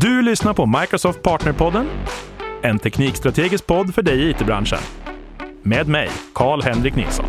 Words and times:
Du 0.00 0.22
lyssnar 0.22 0.54
på 0.54 0.66
Microsoft 0.66 1.22
Partnerpodden, 1.22 1.86
en 2.62 2.78
teknikstrategisk 2.78 3.66
podd 3.66 3.94
för 3.94 4.02
dig 4.02 4.22
i 4.22 4.30
it-branschen. 4.30 4.78
Med 5.62 5.88
mig, 5.88 6.08
Karl-Henrik 6.34 6.96
Nilsson. 6.96 7.26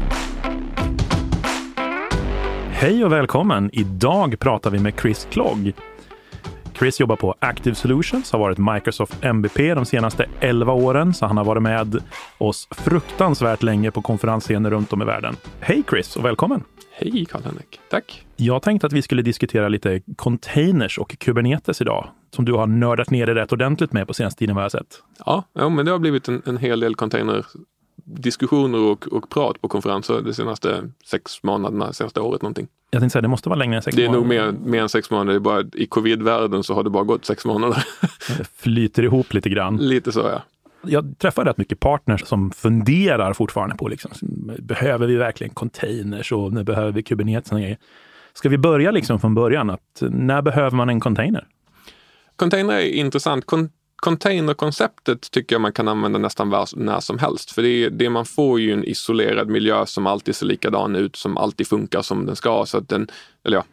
Hej 2.71 3.05
och 3.05 3.11
välkommen! 3.11 3.69
Idag 3.73 4.39
pratar 4.39 4.71
vi 4.71 4.79
med 4.79 4.93
Chris 5.01 5.27
Klogg. 5.31 5.73
Chris 6.79 6.99
jobbar 6.99 7.15
på 7.15 7.35
Active 7.39 7.75
Solutions, 7.75 8.31
har 8.31 8.39
varit 8.39 8.57
Microsoft 8.57 9.23
MVP 9.23 9.57
de 9.57 9.85
senaste 9.85 10.25
11 10.39 10.73
åren, 10.73 11.13
så 11.13 11.25
han 11.25 11.37
har 11.37 11.45
varit 11.45 11.63
med 11.63 12.03
oss 12.37 12.67
fruktansvärt 12.71 13.63
länge 13.63 13.91
på 13.91 14.01
konferensscener 14.01 14.69
runt 14.69 14.93
om 14.93 15.01
i 15.01 15.05
världen. 15.05 15.35
Hej 15.59 15.83
Chris 15.89 16.15
och 16.15 16.25
välkommen! 16.25 16.63
Hej 16.91 17.25
Karl-Henrik, 17.25 17.79
tack! 17.89 18.25
Jag 18.35 18.61
tänkte 18.61 18.87
att 18.87 18.93
vi 18.93 19.01
skulle 19.01 19.21
diskutera 19.21 19.67
lite 19.67 20.01
containers 20.15 20.97
och 20.97 21.17
Kubernetes 21.19 21.81
idag, 21.81 22.09
som 22.35 22.45
du 22.45 22.53
har 22.53 22.67
nördat 22.67 23.09
ner 23.09 23.25
dig 23.25 23.35
rätt 23.35 23.51
ordentligt 23.51 23.93
med 23.93 24.07
på 24.07 24.13
senaste 24.13 24.39
tiden 24.39 24.55
vad 24.55 24.63
jag 24.63 24.71
sett. 24.71 25.03
Ja, 25.25 25.43
ja 25.53 25.69
men 25.69 25.85
det 25.85 25.91
har 25.91 25.99
blivit 25.99 26.27
en, 26.27 26.41
en 26.45 26.57
hel 26.57 26.79
del 26.79 26.95
container 26.95 27.45
diskussioner 28.07 28.79
och, 28.79 29.07
och 29.07 29.29
prat 29.29 29.61
på 29.61 29.67
konferenser 29.67 30.21
de 30.21 30.33
senaste 30.33 30.89
sex 31.05 31.43
månaderna, 31.43 31.93
senaste 31.93 32.19
året 32.19 32.41
någonting. 32.41 32.67
Jag 32.89 33.01
tänkte 33.01 33.13
säga, 33.13 33.21
det 33.21 33.27
måste 33.27 33.49
vara 33.49 33.59
längre 33.59 33.75
än 33.75 33.81
sex 33.81 33.97
månader. 33.97 34.19
månader. 34.19 34.35
Det 34.35 34.41
är 34.41 34.51
nog 34.51 34.61
mer, 34.63 34.71
mer 34.71 34.81
än 34.81 34.89
sex 34.89 35.11
månader. 35.11 35.31
Det 35.31 35.37
är 35.37 35.39
bara, 35.39 35.63
I 35.73 35.87
covid-världen 35.87 36.63
så 36.63 36.73
har 36.73 36.83
det 36.83 36.89
bara 36.89 37.03
gått 37.03 37.25
sex 37.25 37.45
månader. 37.45 37.85
Det 38.37 38.47
flyter 38.55 39.03
ihop 39.03 39.33
lite 39.33 39.49
grann. 39.49 39.77
Lite 39.81 40.11
så 40.11 40.19
ja. 40.19 40.41
Jag 40.81 41.17
träffar 41.17 41.45
rätt 41.45 41.57
mycket 41.57 41.79
partners 41.79 42.25
som 42.25 42.51
funderar 42.51 43.33
fortfarande 43.33 43.75
på, 43.75 43.87
liksom, 43.87 44.11
behöver 44.59 45.07
vi 45.07 45.15
verkligen 45.15 45.53
containers 45.53 46.31
och 46.31 46.53
när 46.53 46.63
behöver 46.63 46.91
vi 46.91 47.03
Kubernetes? 47.03 47.77
Ska 48.33 48.49
vi 48.49 48.57
börja 48.57 48.91
liksom 48.91 49.19
från 49.19 49.35
början? 49.35 49.69
Att 49.69 50.01
när 50.01 50.41
behöver 50.41 50.77
man 50.77 50.89
en 50.89 50.99
container? 50.99 51.47
Container 52.35 52.73
är 52.73 52.89
intressant. 52.89 53.45
Con 53.45 53.69
Containerkonceptet 54.01 55.31
tycker 55.31 55.55
jag 55.55 55.61
man 55.61 55.73
kan 55.73 55.87
använda 55.87 56.19
nästan 56.19 56.49
var, 56.49 56.67
när 56.75 56.99
som 56.99 57.17
helst. 57.19 57.51
För 57.51 57.61
det, 57.61 57.69
är, 57.69 57.89
det 57.89 58.09
man 58.09 58.25
får 58.25 58.59
ju 58.59 58.73
en 58.73 58.83
isolerad 58.83 59.49
miljö 59.49 59.85
som 59.85 60.07
alltid 60.07 60.35
ser 60.35 60.45
likadan 60.45 60.95
ut, 60.95 61.15
som 61.15 61.37
alltid 61.37 61.67
funkar 61.67 62.01
som 62.01 62.25
den 62.25 62.35
ska. 62.35 62.65
Så 62.65 62.77
att 62.77 62.89
den, 62.89 63.07
eller 63.43 63.57
ja, 63.57 63.63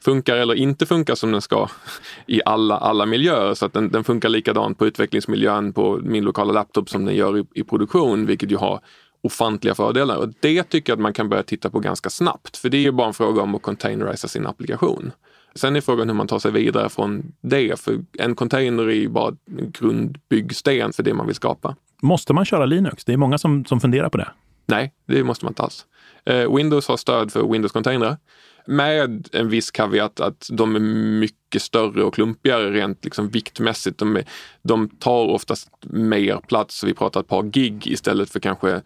funkar 0.00 0.36
eller 0.36 0.54
inte 0.54 0.86
funkar 0.86 1.14
som 1.14 1.32
den 1.32 1.42
ska 1.42 1.68
i 2.26 2.40
alla, 2.44 2.78
alla 2.78 3.06
miljöer. 3.06 3.54
Så 3.54 3.66
att 3.66 3.72
den, 3.72 3.90
den 3.90 4.04
funkar 4.04 4.28
likadant 4.28 4.78
på 4.78 4.86
utvecklingsmiljön 4.86 5.72
på 5.72 6.00
min 6.02 6.24
lokala 6.24 6.52
laptop 6.52 6.90
som 6.90 7.04
den 7.04 7.14
gör 7.14 7.38
i, 7.38 7.44
i 7.54 7.64
produktion, 7.64 8.26
vilket 8.26 8.50
ju 8.50 8.56
har 8.56 8.80
ofantliga 9.22 9.74
fördelar. 9.74 10.16
Och 10.16 10.28
det 10.40 10.62
tycker 10.62 10.92
jag 10.92 10.96
att 10.96 11.02
man 11.02 11.12
kan 11.12 11.28
börja 11.28 11.42
titta 11.42 11.70
på 11.70 11.80
ganska 11.80 12.10
snabbt. 12.10 12.56
För 12.56 12.68
det 12.68 12.76
är 12.76 12.82
ju 12.82 12.92
bara 12.92 13.06
en 13.06 13.14
fråga 13.14 13.42
om 13.42 13.54
att 13.54 13.62
containerisa 13.62 14.28
sin 14.28 14.46
applikation. 14.46 15.12
Sen 15.54 15.76
är 15.76 15.80
frågan 15.80 16.08
hur 16.08 16.14
man 16.14 16.26
tar 16.26 16.38
sig 16.38 16.50
vidare 16.50 16.88
från 16.88 17.32
det. 17.40 17.80
För 17.80 18.04
en 18.18 18.34
container 18.34 18.82
är 18.82 18.94
ju 18.94 19.08
bara 19.08 19.36
en 19.58 19.70
grundbyggsten 19.70 20.92
för 20.92 21.02
det 21.02 21.14
man 21.14 21.26
vill 21.26 21.34
skapa. 21.34 21.76
Måste 22.02 22.32
man 22.32 22.44
köra 22.44 22.66
Linux? 22.66 23.04
Det 23.04 23.12
är 23.12 23.16
många 23.16 23.38
som, 23.38 23.64
som 23.64 23.80
funderar 23.80 24.08
på 24.08 24.18
det. 24.18 24.28
Nej, 24.66 24.92
det 25.06 25.24
måste 25.24 25.44
man 25.44 25.50
inte 25.50 25.62
alls. 25.62 25.86
Eh, 26.24 26.54
Windows 26.56 26.88
har 26.88 26.96
stöd 26.96 27.32
för 27.32 27.42
Windows-containrar 27.42 28.16
med 28.66 29.28
en 29.32 29.48
viss 29.48 29.70
kaviat 29.70 30.20
att 30.20 30.48
de 30.52 30.76
är 30.76 30.80
mycket 31.20 31.62
större 31.62 32.04
och 32.04 32.14
klumpigare 32.14 32.70
rent 32.70 33.04
liksom 33.04 33.28
viktmässigt. 33.28 33.98
De, 33.98 34.16
är, 34.16 34.24
de 34.62 34.88
tar 34.88 35.26
oftast 35.26 35.70
mer 35.80 36.36
plats, 36.36 36.84
vi 36.84 36.94
pratar 36.94 37.20
ett 37.20 37.28
par 37.28 37.42
gig 37.42 37.86
istället 37.86 38.30
för 38.30 38.40
kanske 38.40 38.82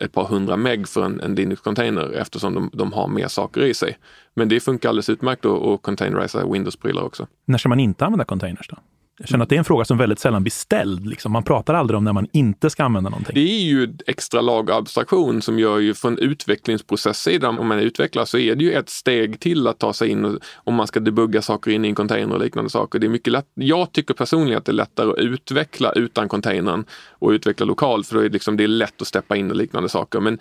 ett 0.00 0.12
par 0.12 0.24
hundra 0.24 0.56
meg 0.56 0.88
för 0.88 1.04
en, 1.04 1.20
en 1.20 1.34
Linux-container 1.34 2.12
eftersom 2.12 2.54
de, 2.54 2.70
de, 2.72 2.92
har 2.92 3.08
mer 3.08 3.28
saker 3.28 3.60
i 3.60 3.74
sig. 3.74 3.98
Men 4.34 4.48
det 4.48 4.60
funkar 4.60 4.88
alldeles 4.88 5.08
utmärkt 5.08 5.44
att, 5.44 5.82
containerisa 5.82 6.46
Windows-prylar 6.46 7.02
också. 7.02 7.26
När 7.44 7.58
ska 7.58 7.68
man 7.68 7.80
inte 7.80 8.04
använda 8.04 8.24
containers 8.24 8.68
då? 8.68 8.76
Jag 9.22 9.28
känner 9.28 9.42
att 9.42 9.48
det 9.48 9.56
är 9.56 9.58
en 9.58 9.64
fråga 9.64 9.84
som 9.84 9.98
väldigt 9.98 10.18
sällan 10.18 10.42
blir 10.42 10.50
ställd. 10.50 11.06
Liksom. 11.06 11.32
Man 11.32 11.42
pratar 11.42 11.74
aldrig 11.74 11.98
om 11.98 12.04
när 12.04 12.12
man 12.12 12.28
inte 12.32 12.70
ska 12.70 12.84
använda 12.84 13.10
någonting. 13.10 13.34
Det 13.34 13.40
är 13.40 13.62
ju 13.62 13.96
extra 14.06 14.40
lager 14.40 14.74
abstraktion 14.74 15.42
som 15.42 15.58
gör 15.58 15.78
ju 15.78 15.94
från 15.94 16.18
utvecklingsprocesssidan, 16.18 17.58
om 17.58 17.68
man 17.68 17.78
är 17.78 17.82
utvecklare, 17.82 18.26
så 18.26 18.38
är 18.38 18.54
det 18.54 18.64
ju 18.64 18.72
ett 18.72 18.88
steg 18.88 19.40
till 19.40 19.66
att 19.66 19.78
ta 19.78 19.92
sig 19.92 20.08
in 20.08 20.24
och, 20.24 20.38
om 20.54 20.74
man 20.74 20.86
ska 20.86 21.00
debugga 21.00 21.42
saker 21.42 21.70
in 21.70 21.84
i 21.84 21.88
en 21.88 21.94
container 21.94 22.34
och 22.34 22.40
liknande 22.40 22.70
saker. 22.70 22.98
Det 22.98 23.06
är 23.06 23.08
mycket 23.08 23.32
lätt. 23.32 23.46
Jag 23.54 23.92
tycker 23.92 24.14
personligen 24.14 24.58
att 24.58 24.64
det 24.64 24.72
är 24.72 24.74
lättare 24.74 25.10
att 25.10 25.18
utveckla 25.18 25.92
utan 25.92 26.28
containern 26.28 26.84
och 27.08 27.30
utveckla 27.30 27.66
lokalt, 27.66 28.06
för 28.06 28.14
då 28.14 28.20
är 28.20 28.24
det, 28.24 28.32
liksom, 28.32 28.56
det 28.56 28.64
är 28.64 28.68
lätt 28.68 29.02
att 29.02 29.08
steppa 29.08 29.36
in 29.36 29.50
och 29.50 29.56
liknande 29.56 29.88
saker. 29.88 30.20
Men 30.20 30.38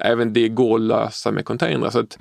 även 0.00 0.32
det 0.32 0.48
går 0.48 0.74
att 0.74 0.80
lösa 0.80 1.32
med 1.32 1.44
containrar. 1.44 1.90
Så 1.90 1.98
att, 1.98 2.18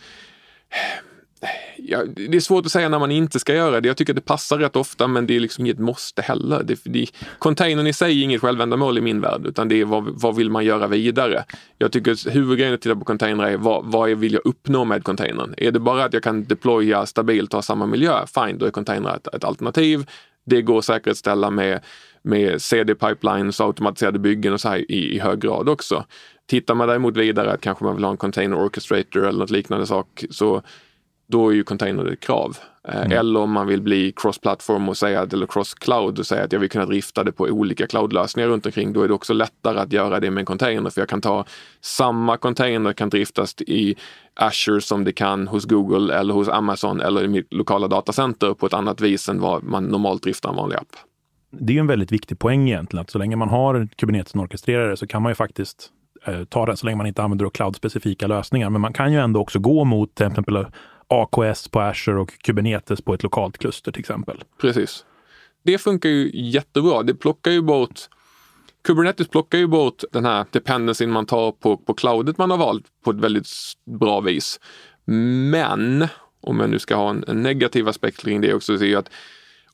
Ja, 1.78 2.04
det 2.06 2.38
är 2.38 2.40
svårt 2.40 2.66
att 2.66 2.72
säga 2.72 2.90
när 2.90 3.00
man 3.00 3.12
inte 3.12 3.40
ska 3.40 3.54
göra 3.54 3.82
det. 3.82 3.88
Jag 3.88 3.98
tycker 3.98 4.14
att 4.14 4.16
det 4.16 4.22
passar 4.22 4.58
rätt 4.58 4.76
ofta 4.76 5.08
men 5.08 5.28
det 5.28 5.36
är 5.36 5.40
liksom 5.40 5.66
inget 5.66 5.80
måste 5.80 6.22
heller. 6.22 6.64
Det, 6.64 6.80
det, 6.84 7.08
containern 7.40 7.88
i 7.88 7.94
sig 7.94 8.20
är 8.20 8.24
inget 8.24 8.42
självändamål 8.42 8.98
i 8.98 9.02
min 9.02 9.22
värld 9.22 9.46
utan 9.46 9.68
det 9.68 9.82
är 9.82 9.86
vad, 9.86 10.04
vad 10.04 10.36
vill 10.36 10.50
man 10.50 10.66
göra 10.66 10.88
vidare? 10.88 11.46
Jag 11.78 11.92
tycker 11.92 12.12
att 12.12 12.36
huvudgrejen 12.36 12.74
att 12.74 12.82
titta 12.82 12.96
på 12.96 13.06
containrar 13.06 13.48
är 13.48 13.58
vad, 13.58 13.86
vad 13.86 14.10
vill 14.10 14.34
jag 14.34 14.42
uppnå 14.46 14.86
med 14.86 15.04
containern? 15.04 15.54
Är 15.58 15.72
det 15.72 15.80
bara 15.80 16.04
att 16.04 16.14
jag 16.14 16.24
kan 16.24 16.44
deploya 16.44 17.06
stabilt 17.06 17.54
och 17.54 17.58
ha 17.58 17.62
samma 17.62 17.86
miljö? 17.86 18.26
Fine, 18.28 18.58
då 18.58 18.66
är 18.66 18.72
containrar 18.72 19.16
ett, 19.16 19.36
ett 19.36 19.44
alternativ. 19.44 20.06
Det 20.46 20.62
går 20.62 20.78
att 20.78 20.86
säkerställa 20.86 21.50
med, 21.50 21.80
med 22.22 22.62
CD-pipelines 22.62 23.60
och 23.60 23.66
automatiserade 23.66 24.20
byggen 24.20 24.54
och 24.54 24.62
så 24.62 24.70
här 24.70 24.92
i, 24.92 25.16
i 25.16 25.20
hög 25.20 25.40
grad 25.40 25.70
också. 25.70 26.06
Tittar 26.48 26.76
man 26.76 26.88
däremot 26.88 27.18
vidare 27.18 27.52
att 27.52 27.62
kanske 27.62 27.84
man 27.84 27.96
vill 27.96 28.04
ha 28.04 28.12
en 28.12 28.18
container 28.18 28.58
orchestrator 28.58 29.28
eller 29.28 29.40
något 29.40 29.50
liknande 29.50 29.88
sak 29.88 30.24
så 30.30 30.62
då 31.28 31.50
är 31.50 31.54
ju 31.54 31.64
container 31.64 32.06
ett 32.06 32.20
krav. 32.20 32.58
Eh, 32.88 32.98
mm. 32.98 33.12
Eller 33.12 33.40
om 33.40 33.52
man 33.52 33.68
vill 33.68 33.82
bli 33.82 34.14
cross-platform 34.16 34.90
och 34.90 34.98
säga, 34.98 35.28
eller 35.34 35.48
cross-cloud 35.48 36.20
och 36.20 36.26
säga 36.26 36.44
att 36.44 36.52
jag 36.52 36.60
vill 36.60 36.70
kunna 36.70 36.86
drifta 36.86 37.24
det 37.24 37.32
på 37.32 37.44
olika 37.44 37.88
cloudlösningar 37.88 38.50
runt 38.50 38.66
omkring. 38.66 38.94
Då 38.94 39.02
är 39.02 39.08
det 39.08 39.14
också 39.14 39.34
lättare 39.34 39.80
att 39.80 39.94
göra 39.94 40.20
det 40.20 40.32
med 40.32 40.42
en 40.42 40.46
container 40.46 40.90
för 40.90 41.02
jag 41.02 41.10
kan 41.10 41.22
ta 41.22 41.46
samma 41.82 42.38
container 42.38 42.94
kan 42.94 43.10
driftas 43.10 43.56
i 43.62 43.96
Azure 44.34 44.82
som 44.82 45.04
det 45.04 45.14
kan 45.14 45.48
hos 45.48 45.66
Google 45.66 46.16
eller 46.16 46.34
hos 46.34 46.50
Amazon 46.50 47.02
eller 47.02 47.24
i 47.24 47.28
mitt 47.28 47.54
lokala 47.54 47.88
datacenter 47.88 48.54
på 48.54 48.66
ett 48.66 48.74
annat 48.74 49.02
vis 49.02 49.30
än 49.30 49.40
vad 49.40 49.64
man 49.64 49.84
normalt 49.84 50.24
driftar 50.24 50.50
en 50.50 50.56
vanlig 50.56 50.76
app. 50.76 50.96
Det 51.52 51.76
är 51.76 51.80
en 51.80 51.88
väldigt 51.88 52.12
viktig 52.12 52.40
poäng 52.40 52.70
egentligen 52.70 53.02
att 53.02 53.10
så 53.10 53.18
länge 53.18 53.36
man 53.36 53.50
har 53.50 53.88
Kubernetes 53.96 54.36
orkestrerare 54.36 54.98
så 54.98 55.08
kan 55.08 55.22
man 55.22 55.32
ju 55.32 55.36
faktiskt 55.36 55.90
eh, 56.26 56.44
ta 56.44 56.66
den 56.66 56.78
så 56.78 56.86
länge 56.86 56.98
man 56.98 57.08
inte 57.08 57.24
använder 57.24 57.50
cloud-specifika 57.50 58.28
lösningar. 58.28 58.70
Men 58.70 58.82
man 58.82 58.94
kan 58.94 59.14
ju 59.14 59.20
ändå 59.20 59.40
också 59.40 59.60
gå 59.60 59.84
mot 59.84 60.16
till 60.16 60.26
exempel 60.26 60.66
AKS 61.08 61.68
på 61.68 61.82
Azure 61.82 62.20
och 62.20 62.40
Kubernetes 62.40 63.02
på 63.02 63.14
ett 63.14 63.24
lokalt 63.24 63.58
kluster 63.58 63.92
till 63.92 64.00
exempel. 64.00 64.44
Precis. 64.62 65.06
Det 65.64 65.78
funkar 65.78 66.10
ju 66.10 66.32
jättebra. 66.34 67.04
Det 67.04 67.16
plockar 67.16 67.52
ju 67.52 67.62
bort 67.62 68.00
Kubernetes 68.86 69.28
plockar 69.28 69.58
ju 69.58 69.68
bort 69.68 70.04
den 70.12 70.26
här 70.26 70.46
dependencyn 70.52 71.12
man 71.12 71.26
tar 71.26 71.52
på, 71.52 71.78
på 71.78 71.94
cloudet 71.94 72.38
man 72.38 72.52
har 72.52 72.58
valt 72.58 72.86
på 73.04 73.12
ett 73.12 73.18
väldigt 73.18 73.48
bra 73.86 74.22
vis. 74.22 74.60
Men, 75.52 76.08
om 76.42 76.60
jag 76.60 76.70
nu 76.70 76.80
ska 76.80 76.96
ha 76.96 77.10
en, 77.10 77.24
en 77.28 77.44
negativ 77.44 77.88
aspekt 77.88 78.22
kring 78.22 78.42
det 78.42 78.54
också, 78.54 78.78
så 78.78 78.84
är 78.84 78.88
ju 78.88 78.96
att 78.96 79.10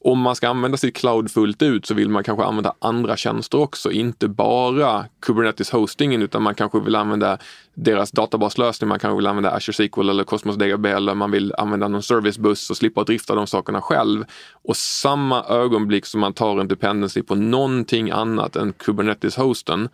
om 0.03 0.19
man 0.19 0.35
ska 0.35 0.49
använda 0.49 0.77
sitt 0.77 0.95
cloud 0.95 1.31
fullt 1.31 1.61
ut 1.61 1.85
så 1.85 1.93
vill 1.93 2.09
man 2.09 2.23
kanske 2.23 2.45
använda 2.45 2.73
andra 2.79 3.17
tjänster 3.17 3.59
också, 3.59 3.91
inte 3.91 4.27
bara 4.27 5.05
Kubernetes 5.21 5.71
hostingen 5.71 6.21
utan 6.21 6.43
man 6.43 6.55
kanske 6.55 6.79
vill 6.79 6.95
använda 6.95 7.37
deras 7.73 8.11
databaslösning, 8.11 8.87
man 8.87 8.99
kanske 8.99 9.15
vill 9.15 9.27
använda 9.27 9.51
Azure 9.51 9.87
SQL 9.87 10.09
eller 10.09 10.23
Cosmos 10.23 10.55
DB 10.55 10.85
eller 10.85 11.15
man 11.15 11.31
vill 11.31 11.53
använda 11.57 11.87
någon 11.87 12.03
servicebuss 12.03 12.69
och 12.69 12.77
slippa 12.77 13.03
drifta 13.03 13.35
de 13.35 13.47
sakerna 13.47 13.81
själv. 13.81 14.25
Och 14.63 14.77
samma 14.77 15.43
ögonblick 15.43 16.05
som 16.05 16.21
man 16.21 16.33
tar 16.33 16.59
en 16.59 16.67
dependency 16.67 17.23
på 17.23 17.35
någonting 17.35 18.11
annat 18.11 18.55
än 18.55 18.73
Kubernetes-hosten 18.73 19.89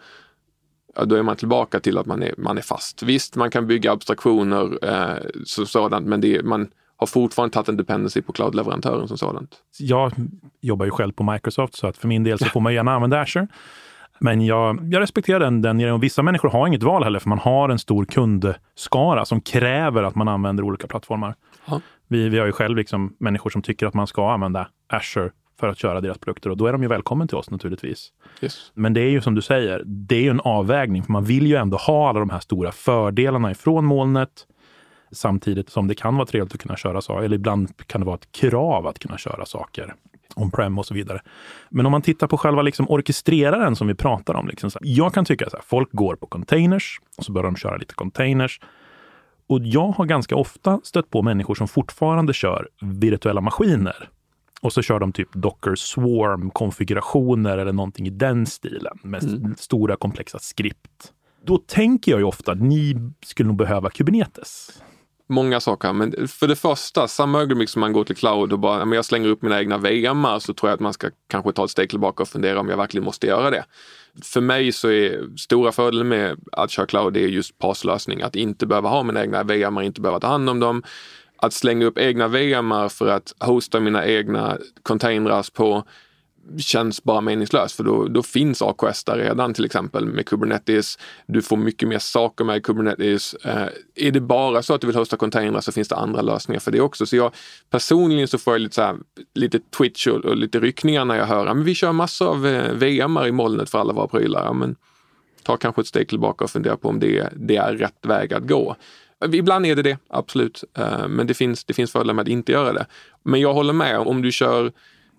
då 1.06 1.16
är 1.16 1.24
man 1.24 1.36
tillbaka 1.36 1.80
till 1.80 1.98
att 1.98 2.06
man 2.06 2.24
är, 2.24 2.34
man 2.38 2.58
är 2.58 2.62
fast. 2.62 3.04
Visst, 3.04 3.36
man 3.36 3.52
kan 3.52 3.68
bygga 3.68 3.92
abstraktioner 3.92 4.86
eh, 4.86 5.24
så, 5.46 5.66
sådant, 5.66 6.08
men 6.08 6.22
det, 6.22 6.44
man, 6.44 6.68
har 6.98 7.08
fortfarande 7.08 7.54
tagit 7.54 7.70
en 7.70 7.78
dependency 7.78 8.22
på 8.22 8.34
cloud-leverantören 8.34 9.08
som 9.08 9.18
sådant. 9.18 9.56
Jag 9.80 10.12
jobbar 10.62 10.86
ju 10.86 10.92
själv 10.92 11.12
på 11.12 11.24
Microsoft 11.24 11.76
så 11.76 11.88
att 11.88 11.98
för 11.98 12.08
min 12.08 12.24
del 12.24 12.40
så 12.40 12.46
får 12.46 12.60
man 12.60 12.74
gärna 12.74 12.94
använda 12.94 13.22
Azure. 13.22 13.48
Men 14.20 14.46
jag, 14.46 14.94
jag 14.94 15.02
respekterar 15.02 15.40
den, 15.40 15.62
den 15.62 15.92
och 15.92 16.04
vissa 16.04 16.24
människor 16.24 16.50
har 16.50 16.68
inget 16.68 16.84
val 16.84 17.04
heller 17.04 17.20
för 17.20 17.30
man 17.30 17.40
har 17.40 17.70
en 17.70 17.80
stor 17.80 18.06
kundskara 18.06 19.26
som 19.26 19.42
kräver 19.42 20.04
att 20.04 20.16
man 20.16 20.28
använder 20.28 20.64
olika 20.64 20.88
plattformar. 20.88 21.36
Vi, 22.08 22.30
vi 22.30 22.40
har 22.40 22.46
ju 22.46 22.52
själv 22.52 22.78
liksom 22.78 23.16
människor 23.20 23.50
som 23.50 23.62
tycker 23.62 23.86
att 23.86 23.94
man 23.94 24.08
ska 24.08 24.32
använda 24.32 24.68
Azure 24.88 25.32
för 25.60 25.68
att 25.68 25.78
köra 25.78 26.02
deras 26.02 26.18
produkter 26.18 26.50
och 26.50 26.58
då 26.58 26.68
är 26.68 26.72
de 26.72 26.84
ju 26.84 26.88
välkommen 26.88 27.28
till 27.28 27.38
oss 27.38 27.50
naturligtvis. 27.50 28.10
Yes. 28.42 28.72
Men 28.74 28.94
det 28.94 29.02
är 29.02 29.10
ju 29.10 29.22
som 29.22 29.36
du 29.36 29.42
säger, 29.42 29.84
det 29.86 30.28
är 30.28 30.32
en 30.32 30.40
avvägning 30.40 31.04
för 31.04 31.12
man 31.12 31.24
vill 31.24 31.48
ju 31.48 31.56
ändå 31.56 31.78
ha 31.78 32.10
alla 32.10 32.20
de 32.20 32.30
här 32.30 32.40
stora 32.40 32.72
fördelarna 32.72 33.52
ifrån 33.52 33.86
molnet 33.86 34.30
Samtidigt 35.12 35.70
som 35.70 35.88
det 35.88 35.96
kan 35.96 36.16
vara 36.16 36.26
trevligt 36.26 36.54
att 36.54 36.62
kunna 36.62 36.78
köra 36.78 37.02
saker, 37.02 37.26
eller 37.26 37.36
ibland 37.36 37.88
kan 37.88 38.02
det 38.02 38.06
vara 38.06 38.16
ett 38.16 38.32
krav 38.32 38.88
att 38.88 39.00
kunna 39.00 39.18
köra 39.18 39.46
saker 39.46 39.94
on-prem 40.38 40.78
och 40.78 40.86
så 40.86 40.94
vidare. 40.94 41.22
Men 41.70 41.86
om 41.86 41.92
man 41.92 42.02
tittar 42.02 42.28
på 42.28 42.38
själva 42.38 42.62
liksom 42.62 42.90
orkestreraren 42.90 43.76
som 43.76 43.88
vi 43.88 43.96
pratar 43.96 44.34
om. 44.34 44.48
Liksom 44.48 44.72
så 44.72 44.80
jag 44.82 45.14
kan 45.14 45.26
tycka 45.26 45.46
att 45.46 45.66
folk 45.66 45.90
går 45.92 46.16
på 46.16 46.28
containers 46.28 47.02
och 47.18 47.26
så 47.26 47.32
börjar 47.32 47.46
de 47.46 47.56
köra 47.56 47.78
lite 47.78 47.94
containers. 47.94 48.60
Och 49.50 49.60
jag 49.64 49.88
har 49.88 50.06
ganska 50.06 50.36
ofta 50.36 50.80
stött 50.84 51.10
på 51.10 51.22
människor 51.22 51.56
som 51.56 51.68
fortfarande 51.68 52.34
kör 52.34 52.68
virtuella 52.82 53.42
maskiner 53.42 54.10
Och 54.62 54.74
så 54.74 54.82
kör 54.82 55.00
de 55.00 55.12
typ 55.12 55.34
Docker 55.34 55.76
Swarm-konfigurationer 55.76 57.58
eller 57.58 57.74
någonting 57.74 58.08
i 58.08 58.10
den 58.10 58.46
stilen 58.46 58.98
med 59.04 59.24
mm. 59.24 59.56
stora 59.58 59.96
komplexa 59.96 60.40
skript. 60.40 61.14
Då 61.46 61.58
tänker 61.58 62.12
jag 62.12 62.20
ju 62.20 62.26
ofta 62.26 62.52
att 62.52 62.62
ni 62.62 62.96
skulle 63.26 63.48
nog 63.48 63.58
behöva 63.58 63.90
Kubernetes 63.90 64.82
många 65.28 65.60
saker. 65.60 65.94
Men 65.94 66.28
för 66.28 66.48
det 66.48 66.56
första, 66.56 67.08
samma 67.08 67.42
ögonblick 67.42 67.70
som 67.70 67.80
man 67.80 67.94
går 67.94 68.04
till 68.04 68.16
cloud 68.16 68.54
och 68.54 68.60
bara, 68.60 68.86
men 68.86 68.96
jag 68.96 69.06
slänger 69.06 69.30
upp 69.30 69.42
mina 69.42 69.60
egna 69.60 69.78
VMar 69.78 70.40
så 70.40 70.54
tror 70.54 70.70
jag 70.70 70.74
att 70.74 70.80
man 70.80 70.94
ska 70.94 71.10
kanske 71.30 71.52
ta 71.52 71.66
ett 71.66 71.72
steg 71.72 71.90
tillbaka 71.90 72.24
och 72.24 72.30
fundera 72.30 72.60
om 72.60 72.70
jag 72.70 72.78
verkligen 72.78 73.06
måste 73.06 73.28
göra 73.28 73.50
det. 73.50 73.66
För 74.24 74.42
mig 74.42 74.72
så 74.72 74.90
är 74.90 75.38
stora 75.38 75.72
fördelen 75.72 76.08
med 76.08 76.40
att 76.52 76.72
köra 76.72 76.86
cloud 76.86 77.14
det 77.14 77.24
är 77.24 77.28
just 77.28 77.58
passlösning, 77.58 78.22
Att 78.22 78.36
inte 78.36 78.66
behöva 78.66 78.90
ha 78.90 79.04
mina 79.04 79.22
egna 79.22 79.44
VMar, 79.44 79.82
inte 79.82 80.02
behöva 80.02 80.20
ta 80.20 80.28
hand 80.28 80.50
om 80.50 80.60
dem. 80.60 80.84
Att 81.38 81.54
slänga 81.54 81.86
upp 81.86 81.98
egna 81.98 82.28
VMar 82.28 82.90
för 82.90 83.08
att 83.08 83.34
hosta 83.40 83.80
mina 83.80 84.06
egna 84.06 84.58
containrar 84.84 85.46
på 85.54 85.84
känns 86.58 87.04
bara 87.04 87.22
meningslöst 87.22 87.76
för 87.76 87.84
då, 87.84 88.08
då 88.08 88.24
finns 88.24 88.62
AKS 88.62 89.04
där 89.04 89.18
redan 89.18 89.54
till 89.54 89.66
exempel 89.66 90.06
med 90.06 90.26
Kubernetes. 90.26 91.00
Du 91.26 91.42
får 91.42 91.58
mycket 91.58 91.90
mer 91.90 92.00
saker 92.00 92.46
med 92.46 92.64
Kubernetes. 92.64 93.34
Eh, 93.34 93.68
är 93.96 94.12
det 94.12 94.22
bara 94.22 94.64
så 94.64 94.74
att 94.74 94.82
du 94.82 94.88
vill 94.88 94.96
hosta 94.96 95.18
containrar 95.18 95.62
så 95.62 95.72
finns 95.72 95.88
det 95.88 95.96
andra 95.96 96.22
lösningar 96.22 96.60
för 96.60 96.72
det 96.72 96.82
också. 96.82 97.06
Så 97.06 97.16
jag 97.16 97.32
personligen 97.70 98.28
så 98.28 98.38
får 98.38 98.54
jag 98.54 98.62
lite, 98.62 98.76
så 98.76 98.82
här, 98.82 98.98
lite 99.34 99.60
twitch 99.60 100.08
och, 100.08 100.26
och 100.26 100.38
lite 100.38 100.60
ryckningar 100.60 101.06
när 101.06 101.16
jag 101.16 101.26
hör 101.26 101.46
att 101.46 101.58
vi 101.58 101.76
kör 101.76 101.92
massor 101.92 102.28
av 102.28 102.48
eh, 102.48 102.74
VMar 102.74 103.28
i 103.28 103.32
molnet 103.32 103.70
för 103.70 103.80
alla 103.80 103.94
våra 103.94 104.08
prylar. 104.08 104.46
Ja, 104.46 104.54
men 104.54 104.76
ta 105.44 105.58
kanske 105.58 105.82
ett 105.82 105.88
steg 105.88 106.10
tillbaka 106.10 106.44
och 106.44 106.50
fundera 106.50 106.78
på 106.78 106.90
om 106.90 107.00
det, 107.00 107.30
det 107.36 107.56
är 107.56 107.74
rätt 107.74 108.06
väg 108.06 108.34
att 108.34 108.48
gå. 108.48 108.76
Ibland 109.34 109.66
är 109.66 109.76
det 109.76 109.82
det, 109.82 109.98
absolut. 110.10 110.64
Eh, 110.78 111.08
men 111.08 111.28
det 111.28 111.34
finns, 111.34 111.66
det 111.66 111.74
finns 111.74 111.92
fördelar 111.92 112.14
med 112.14 112.24
att 112.24 112.28
inte 112.28 112.52
göra 112.52 112.74
det. 112.74 112.86
Men 113.24 113.42
jag 113.42 113.54
håller 113.54 113.74
med, 113.74 114.00
om 114.00 114.22
du 114.22 114.32
kör 114.32 114.72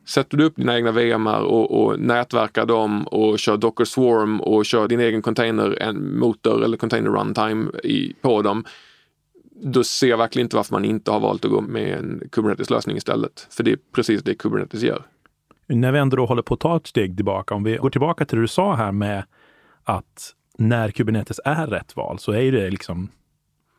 Sätter 0.09 0.37
du 0.37 0.45
upp 0.45 0.57
dina 0.57 0.77
egna 0.77 0.93
VMar 0.93 1.41
och, 1.41 1.85
och 1.85 2.01
nätverkar 2.01 2.67
dem 2.67 3.07
och 3.07 3.39
kör 3.39 3.57
Docker 3.57 3.85
Swarm 3.85 4.41
och 4.41 4.67
kör 4.67 4.89
din 4.89 5.01
egen 5.01 5.23
container, 5.23 5.83
en 5.83 6.19
motor 6.19 6.65
eller 6.65 6.77
container 6.77 7.11
runtime 7.11 7.71
i, 7.85 8.15
på 8.21 8.43
dem. 8.43 8.65
Då 9.63 9.85
ser 9.85 10.09
jag 10.09 10.19
verkligen 10.19 10.47
inte 10.47 10.57
varför 10.57 10.73
man 10.73 10.85
inte 10.85 11.11
har 11.11 11.21
valt 11.21 11.45
att 11.45 11.51
gå 11.51 11.61
med 11.61 11.99
en 11.99 12.23
Kubernetes-lösning 12.33 12.97
istället. 12.97 13.47
För 13.51 13.65
det 13.65 13.73
är 13.73 13.79
precis 13.95 14.23
det 14.23 14.35
Kubernetes 14.35 14.83
gör. 14.83 15.03
När 15.67 15.93
vi 15.93 15.99
ändå 15.99 16.27
håller 16.27 16.43
på 16.43 16.55
att 16.55 16.61
ta 16.61 16.77
ett 16.77 16.87
steg 16.87 17.17
tillbaka, 17.17 17.55
om 17.55 17.65
vi 17.65 17.77
går 17.77 17.91
tillbaka 17.91 18.25
till 18.25 18.37
det 18.37 18.43
du 18.43 18.49
sa 18.49 18.75
här 18.75 18.93
med 18.93 19.25
att 19.85 20.35
när 20.59 20.91
Kubernetes 20.91 21.41
är 21.45 21.67
rätt 21.67 21.97
val 21.97 22.19
så 22.19 22.33
är 22.33 22.53
det 22.53 22.71
liksom 22.71 23.09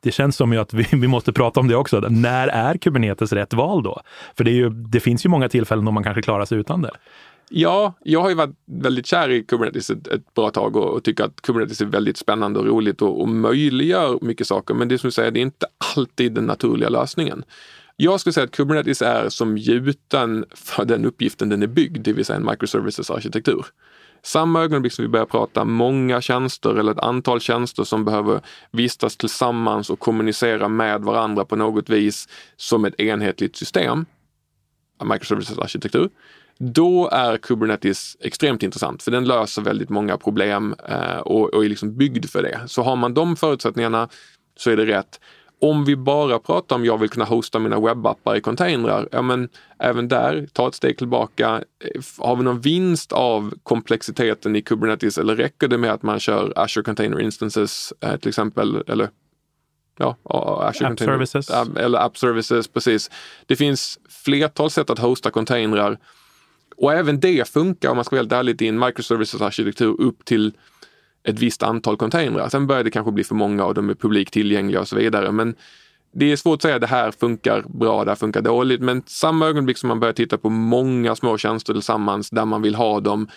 det 0.01 0.11
känns 0.11 0.35
som 0.35 0.59
att 0.59 0.73
vi, 0.73 0.87
vi 0.91 1.07
måste 1.07 1.33
prata 1.33 1.59
om 1.59 1.67
det 1.67 1.75
också. 1.75 1.99
När 1.99 2.47
är 2.47 2.77
Kubernetes 2.77 3.33
rätt 3.33 3.53
val 3.53 3.83
då? 3.83 4.01
För 4.37 4.43
det, 4.43 4.51
ju, 4.51 4.69
det 4.69 4.99
finns 4.99 5.25
ju 5.25 5.29
många 5.29 5.49
tillfällen 5.49 5.85
då 5.85 5.91
man 5.91 6.03
kanske 6.03 6.21
klarar 6.21 6.45
sig 6.45 6.57
utan 6.57 6.81
det. 6.81 6.91
Ja, 7.51 7.93
jag 8.03 8.21
har 8.21 8.29
ju 8.29 8.35
varit 8.35 8.55
väldigt 8.65 9.05
kär 9.05 9.29
i 9.29 9.43
Kubernetes 9.43 9.89
ett, 9.89 10.07
ett 10.07 10.33
bra 10.33 10.49
tag 10.49 10.75
och, 10.75 10.93
och, 10.93 11.03
tycker 11.03 11.23
att 11.23 11.41
Kubernetes 11.41 11.81
är 11.81 11.85
väldigt 11.85 12.17
spännande 12.17 12.59
och 12.59 12.65
roligt 12.65 13.01
och, 13.01 13.21
och 13.21 13.29
möjliggör 13.29 14.19
mycket 14.21 14.47
saker. 14.47 14.73
Men 14.73 14.87
det 14.87 14.95
är 14.95 14.97
som 14.97 15.07
du 15.07 15.11
säger, 15.11 15.31
det 15.31 15.39
är 15.39 15.41
inte 15.41 15.67
alltid 15.95 16.33
den 16.33 16.45
naturliga 16.45 16.89
lösningen. 16.89 17.43
Jag 17.95 18.19
skulle 18.19 18.33
säga 18.33 18.43
att 18.43 18.51
Kubernetes 18.51 19.01
är 19.01 19.29
som 19.29 19.57
gjuten 19.57 20.45
för 20.55 20.85
den 20.85 21.05
uppgiften 21.05 21.49
den 21.49 21.63
är 21.63 21.67
byggd, 21.67 22.03
det 22.03 22.13
vill 22.13 22.25
säga 22.25 22.37
en 22.37 22.45
microservices 22.45 23.11
arkitektur. 23.11 23.65
Samma 24.23 24.63
ögonblick 24.63 24.93
som 24.93 25.03
vi 25.03 25.09
börjar 25.09 25.25
prata 25.25 25.65
många 25.65 26.21
tjänster 26.21 26.75
eller 26.75 26.91
ett 26.91 26.99
antal 26.99 27.39
tjänster 27.39 27.83
som 27.83 28.05
behöver 28.05 28.41
vistas 28.71 29.17
tillsammans 29.17 29.89
och 29.89 29.99
kommunicera 29.99 30.67
med 30.67 31.01
varandra 31.01 31.45
på 31.45 31.55
något 31.55 31.89
vis 31.89 32.27
som 32.57 32.85
ett 32.85 32.99
enhetligt 32.99 33.55
system, 33.55 34.05
microservices 35.03 35.57
arkitektur, 35.57 36.09
då 36.59 37.09
är 37.09 37.37
Kubernetes 37.37 38.17
extremt 38.19 38.63
intressant 38.63 39.03
för 39.03 39.11
den 39.11 39.25
löser 39.25 39.61
väldigt 39.61 39.89
många 39.89 40.17
problem 40.17 40.75
eh, 40.89 41.17
och 41.17 41.65
är 41.65 41.69
liksom 41.69 41.97
byggd 41.97 42.25
för 42.25 42.43
det. 42.43 42.59
Så 42.67 42.81
har 42.81 42.95
man 42.95 43.13
de 43.13 43.35
förutsättningarna 43.35 44.09
så 44.55 44.71
är 44.71 44.77
det 44.77 44.85
rätt. 44.85 45.19
Om 45.61 45.85
vi 45.85 45.95
bara 45.95 46.39
pratar 46.39 46.75
om 46.75 46.85
jag 46.85 46.97
vill 46.97 47.09
kunna 47.09 47.25
hosta 47.25 47.59
mina 47.59 47.79
webbappar 47.79 48.35
i 48.35 48.41
containrar, 48.41 49.09
ja 49.11 49.21
men 49.21 49.49
även 49.79 50.07
där, 50.07 50.47
ta 50.53 50.67
ett 50.67 50.75
steg 50.75 50.97
tillbaka. 50.97 51.63
Har 52.17 52.35
vi 52.35 52.43
någon 52.43 52.61
vinst 52.61 53.11
av 53.11 53.53
komplexiteten 53.63 54.55
i 54.55 54.61
Kubernetes 54.61 55.17
eller 55.17 55.35
räcker 55.35 55.67
det 55.67 55.77
med 55.77 55.91
att 55.91 56.03
man 56.03 56.19
kör 56.19 56.53
Azure 56.55 56.83
Container 56.83 57.21
Instances 57.21 57.93
eh, 58.01 58.17
till 58.17 58.29
exempel, 58.29 58.83
eller 58.87 59.09
ja, 59.97 60.15
Azure 60.23 60.67
App 60.67 60.97
Container, 60.97 61.25
Services. 61.25 61.49
Eller 61.77 61.99
App 61.99 62.17
Services, 62.17 62.67
precis. 62.67 63.11
Det 63.45 63.55
finns 63.55 63.99
flertal 64.09 64.69
sätt 64.69 64.89
att 64.89 64.99
hosta 64.99 65.31
containrar 65.31 65.99
och 66.81 66.93
även 66.93 67.19
det 67.19 67.49
funkar 67.49 67.89
om 67.89 67.95
man 67.95 68.05
ska 68.05 68.15
vara 68.15 68.21
helt 68.21 68.31
ärlig 68.31 68.61
i 68.61 68.67
en 68.67 68.79
microservices 68.79 69.41
arkitektur 69.41 70.01
upp 70.01 70.25
till 70.25 70.53
ett 71.23 71.39
visst 71.39 71.63
antal 71.63 71.97
containrar. 71.97 72.49
Sen 72.49 72.67
börjar 72.67 72.83
det 72.83 72.91
kanske 72.91 73.11
bli 73.11 73.23
för 73.23 73.35
många 73.35 73.65
och 73.65 73.73
de 73.73 73.89
är 73.89 73.95
publikt 73.95 74.33
tillgängliga 74.33 74.81
och 74.81 74.87
så 74.87 74.95
vidare. 74.95 75.31
Men 75.31 75.55
det 76.11 76.31
är 76.31 76.35
svårt 76.35 76.55
att 76.55 76.61
säga 76.61 76.75
att 76.75 76.81
det 76.81 76.87
här 76.87 77.11
funkar 77.11 77.63
bra, 77.67 78.03
det 78.03 78.11
här 78.11 78.15
funkar 78.15 78.41
dåligt. 78.41 78.81
Men 78.81 79.03
samma 79.05 79.47
ögonblick 79.47 79.77
som 79.77 79.87
man 79.87 79.99
börjar 79.99 80.13
titta 80.13 80.37
på 80.37 80.49
många 80.49 81.15
små 81.15 81.37
tjänster 81.37 81.73
tillsammans 81.73 82.29
där 82.29 82.45
man 82.45 82.61
vill 82.61 82.75
ha 82.75 82.99
dem 82.99 83.27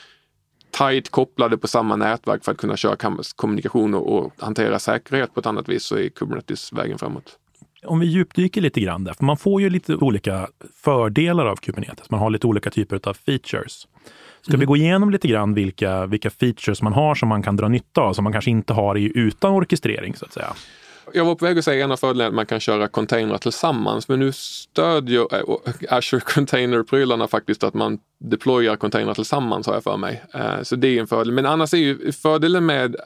tajt 0.71 1.11
kopplade 1.11 1.59
på 1.59 1.69
samma 1.69 1.97
nätverk 1.97 2.45
för 2.45 2.53
att 2.53 2.59
kunna 2.59 2.77
köra 2.77 2.97
kommunikation 3.37 3.95
och, 3.95 4.19
och 4.19 4.33
hantera 4.39 4.79
säkerhet 4.79 5.35
på 5.35 5.41
ett 5.41 5.47
annat 5.47 5.69
vis 5.69 5.85
så 5.85 5.97
är 5.97 6.09
Kubernetes 6.09 6.73
vägen 6.73 6.99
framåt. 6.99 7.39
Om 7.87 8.01
vi 8.01 8.07
djupdyker 8.07 8.61
lite 8.61 8.81
grann 8.81 9.05
där, 9.05 9.13
för 9.13 9.25
man 9.25 9.37
får 9.37 9.61
ju 9.61 9.71
lite 9.71 9.95
olika 9.95 10.49
fördelar 10.75 11.47
av 11.47 11.57
Kubernetes. 11.57 12.11
Man 12.11 12.21
har 12.21 12.31
lite 12.31 12.47
olika 12.47 12.71
typer 12.71 13.01
av 13.09 13.15
features. 13.15 13.87
Ska 14.43 14.51
mm. 14.51 14.61
vi 14.61 14.67
gå 14.67 14.77
igenom 14.77 15.11
lite 15.11 15.29
grann 15.29 15.55
vilka, 15.55 16.07
vilka 16.07 16.31
features 16.31 16.83
man 16.83 16.93
har 16.93 17.15
som 17.15 17.29
man 17.29 17.43
kan 17.43 17.57
dra 17.57 17.69
nytta 17.69 18.01
av, 18.01 18.13
som 18.13 18.25
man 18.25 18.33
kanske 18.33 18.51
inte 18.51 18.73
har 18.73 18.99
i, 18.99 19.13
utan 19.15 19.53
orkestrering 19.53 20.17
så 20.17 20.25
att 20.25 20.33
säga? 20.33 20.55
Jag 21.15 21.25
var 21.25 21.35
på 21.35 21.45
väg 21.45 21.59
att 21.59 21.65
säga 21.65 21.85
en 21.85 21.93
av 21.93 21.97
fördelarna 21.97 22.29
att 22.29 22.35
man 22.35 22.47
kan 22.47 22.61
köra 22.61 22.89
containrar 22.89 23.39
tillsammans, 23.39 24.09
men 24.09 24.21
nu 24.21 24.33
stödjer 24.33 25.35
äh, 25.35 25.41
Azure 25.97 26.21
Container-prylarna 26.21 27.29
faktiskt 27.29 27.65
att 27.65 27.75
man 27.75 27.99
deployar 28.19 28.77
containrar 28.77 29.15
tillsammans 29.15 29.67
har 29.67 29.75
jag 29.75 29.85
för 29.85 29.97
mig. 29.97 30.23
Äh, 30.35 30.63
så 30.63 30.77
det 30.77 30.89
är 30.89 31.01
en 31.01 31.07
fördel. 31.07 31.33
Men 31.33 31.47
annars 31.47 31.75
är 31.75 31.79
ju 31.79 32.13
fördelen 32.13 32.67
med 32.67 32.97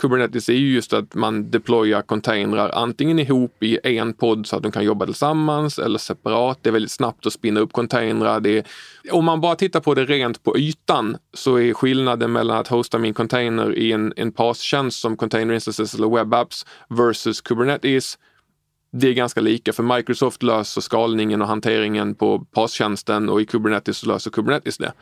Kubernetes 0.00 0.48
är 0.48 0.52
ju 0.52 0.74
just 0.74 0.92
att 0.92 1.14
man 1.14 1.50
deployar 1.50 2.02
containrar 2.02 2.70
antingen 2.74 3.18
ihop 3.18 3.62
i 3.62 3.78
en 3.98 4.12
podd 4.12 4.46
så 4.46 4.56
att 4.56 4.62
de 4.62 4.72
kan 4.72 4.84
jobba 4.84 5.06
tillsammans 5.06 5.78
eller 5.78 5.98
separat. 5.98 6.58
Det 6.62 6.70
är 6.70 6.72
väldigt 6.72 6.90
snabbt 6.90 7.26
att 7.26 7.32
spinna 7.32 7.60
upp 7.60 7.72
containrar. 7.72 8.40
Det 8.40 8.58
är, 8.58 8.64
om 9.12 9.24
man 9.24 9.40
bara 9.40 9.56
tittar 9.56 9.80
på 9.80 9.94
det 9.94 10.04
rent 10.04 10.42
på 10.42 10.58
ytan 10.58 11.16
så 11.34 11.56
är 11.56 11.74
skillnaden 11.74 12.32
mellan 12.32 12.58
att 12.58 12.68
hosta 12.68 12.98
min 12.98 13.14
container 13.14 13.78
i 13.78 13.92
en, 13.92 14.12
en 14.16 14.32
PAS-tjänst 14.32 15.00
som 15.00 15.16
Container 15.16 15.54
Instances 15.54 15.94
eller 15.94 16.08
Web 16.08 16.34
Apps 16.34 16.66
versus 16.88 17.40
Kubernetes 17.40 18.18
det 18.92 19.08
är 19.08 19.12
ganska 19.12 19.40
lika 19.40 19.72
för 19.72 19.82
Microsoft 19.82 20.42
löser 20.42 20.80
skalningen 20.80 21.42
och 21.42 21.48
hanteringen 21.48 22.14
på 22.14 22.38
PAS-tjänsten 22.38 23.28
och 23.28 23.40
i 23.40 23.46
Kubernetes 23.46 23.98
så 23.98 24.06
löser 24.06 24.30
Kubernetes 24.30 24.78
det. 24.78 24.92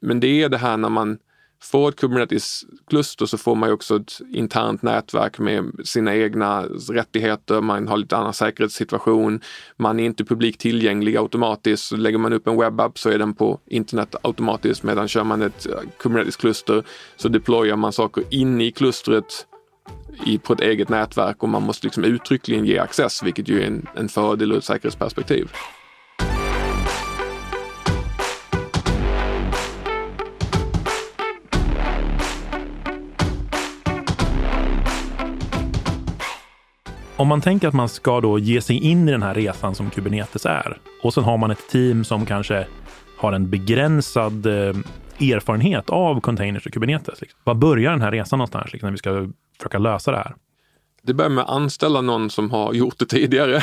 Men 0.00 0.20
det 0.20 0.42
är 0.42 0.48
det 0.48 0.58
här 0.58 0.76
när 0.76 0.88
man 0.88 1.18
får 1.62 1.88
ett 1.88 1.96
Kubernetes-kluster 1.96 3.26
så 3.26 3.38
får 3.38 3.54
man 3.54 3.68
ju 3.68 3.72
också 3.72 3.96
ett 3.96 4.20
internt 4.32 4.82
nätverk 4.82 5.38
med 5.38 5.72
sina 5.84 6.16
egna 6.16 6.62
rättigheter. 6.90 7.60
Man 7.60 7.88
har 7.88 7.96
lite 7.96 8.16
annan 8.16 8.34
säkerhetssituation. 8.34 9.40
Man 9.76 10.00
är 10.00 10.04
inte 10.04 10.24
publikt 10.24 10.60
tillgänglig 10.60 11.16
automatiskt. 11.16 11.84
Så 11.84 11.96
lägger 11.96 12.18
man 12.18 12.32
upp 12.32 12.46
en 12.46 12.56
webbapp 12.56 12.98
så 12.98 13.10
är 13.10 13.18
den 13.18 13.34
på 13.34 13.60
internet 13.66 14.14
automatiskt 14.22 14.82
medan 14.82 15.08
kör 15.08 15.24
man 15.24 15.42
ett 15.42 15.66
eh, 15.66 15.72
Kubernetes-kluster 15.98 16.82
så 17.16 17.28
deployar 17.28 17.76
man 17.76 17.92
saker 17.92 18.24
inne 18.30 18.64
i 18.64 18.70
klustret 18.70 19.46
i, 20.26 20.38
på 20.38 20.52
ett 20.52 20.60
eget 20.60 20.88
nätverk 20.88 21.42
och 21.42 21.48
man 21.48 21.62
måste 21.62 21.86
liksom 21.86 22.04
uttryckligen 22.04 22.64
ge 22.64 22.78
access, 22.78 23.22
vilket 23.22 23.48
ju 23.48 23.62
är 23.62 23.66
en, 23.66 23.86
en 23.94 24.08
fördel 24.08 24.52
ur 24.52 24.58
ett 24.58 24.64
säkerhetsperspektiv. 24.64 25.48
Om 37.18 37.28
man 37.28 37.40
tänker 37.40 37.68
att 37.68 37.74
man 37.74 37.88
ska 37.88 38.20
då 38.20 38.38
ge 38.38 38.60
sig 38.60 38.76
in 38.76 39.08
i 39.08 39.12
den 39.12 39.22
här 39.22 39.34
resan 39.34 39.74
som 39.74 39.90
Kubernetes 39.90 40.46
är 40.46 40.78
och 41.02 41.14
sen 41.14 41.24
har 41.24 41.38
man 41.38 41.50
ett 41.50 41.68
team 41.70 42.04
som 42.04 42.26
kanske 42.26 42.66
har 43.16 43.32
en 43.32 43.50
begränsad 43.50 44.46
eh, 44.46 44.76
erfarenhet 45.20 45.90
av 45.90 46.20
containers 46.20 46.66
och 46.66 46.72
Kubernetes. 46.72 47.20
Liksom. 47.20 47.40
Var 47.44 47.54
börjar 47.54 47.90
den 47.90 48.02
här 48.02 48.12
resan 48.12 48.38
någonstans 48.38 48.72
liksom, 48.72 48.86
när 48.86 48.92
vi 48.92 48.98
ska 48.98 49.28
försöka 49.58 49.78
lösa 49.78 50.10
det 50.10 50.16
här? 50.16 50.34
Det 51.02 51.14
börjar 51.14 51.30
med 51.30 51.44
att 51.44 51.50
anställa 51.50 52.00
någon 52.00 52.30
som 52.30 52.50
har 52.50 52.74
gjort 52.74 52.98
det 52.98 53.06
tidigare. 53.06 53.56
uh, 53.56 53.62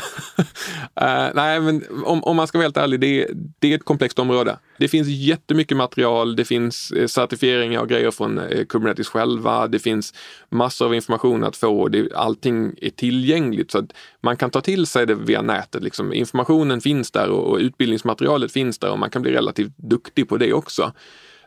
nej, 1.35 1.59
men 1.59 1.83
om, 2.05 2.23
om, 2.23 2.35
man 2.35 2.47
ska 2.47 2.57
vara 2.57 2.65
helt 2.65 2.77
ärlig, 2.77 2.99
det, 2.99 3.27
det, 3.59 3.71
är 3.71 3.75
ett 3.75 3.85
komplext 3.85 4.19
område. 4.19 4.59
Det 4.77 4.87
finns 4.87 5.07
jättemycket 5.07 5.77
material, 5.77 6.35
det 6.35 6.45
finns 6.45 6.91
eh, 6.91 7.07
certifieringar 7.07 7.81
och 7.81 7.89
grejer 7.89 8.11
från 8.11 8.37
eh, 8.37 8.65
Kubernetes 8.65 9.07
själva. 9.07 9.67
Det 9.67 9.79
finns 9.79 10.13
massor 10.49 10.85
av 10.85 10.95
information 10.95 11.43
att 11.43 11.57
få. 11.57 11.87
Det, 11.87 12.13
allting 12.15 12.73
är 12.81 12.89
tillgängligt 12.89 13.71
så 13.71 13.79
att 13.79 13.93
man 14.21 14.37
kan 14.37 14.49
ta 14.49 14.61
till 14.61 14.85
sig 14.85 15.05
det 15.05 15.15
via 15.15 15.41
nätet. 15.41 15.83
Liksom. 15.83 16.13
Informationen 16.13 16.81
finns 16.81 17.11
där 17.11 17.29
och, 17.29 17.51
och 17.51 17.57
utbildningsmaterialet 17.57 18.51
finns 18.51 18.79
där 18.79 18.91
och 18.91 18.99
man 18.99 19.09
kan 19.09 19.21
bli 19.21 19.31
relativt 19.31 19.77
duktig 19.77 20.29
på 20.29 20.37
det 20.37 20.53
också. 20.53 20.93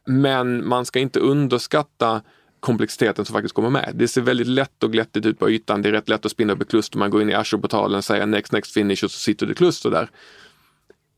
Men 0.07 0.69
man 0.69 0.85
ska 0.85 0.99
inte 0.99 1.21
underskatta 1.21 2.23
komplexiteten 2.61 3.25
som 3.25 3.33
faktiskt 3.33 3.55
kommer 3.55 3.71
med. 3.71 3.93
Det 3.95 4.09
ser 4.09 4.21
väldigt 4.21 4.47
lätt 4.47 4.83
och 4.83 4.93
glättigt 4.93 5.27
ut 5.27 5.39
på 5.39 5.51
ytan. 5.51 5.83
Det 5.83 5.89
är 5.89 5.93
rätt 5.93 6.09
lätt 6.09 6.27
att 6.27 6.33
spinna 6.33 6.53
upp 6.53 6.63
ett 6.63 6.71
kluster. 6.71 6.99
Man 6.99 7.11
går 7.11 7.23
in 7.23 7.31
i 7.31 7.35
Azure-portalen, 7.35 8.03
säger 8.03 8.27
next, 8.27 8.53
next, 8.53 8.73
finish 8.73 9.05
och 9.05 9.11
så 9.11 9.19
sitter 9.19 9.47
det 9.47 9.55
kluster 9.55 9.91
där. 9.91 10.11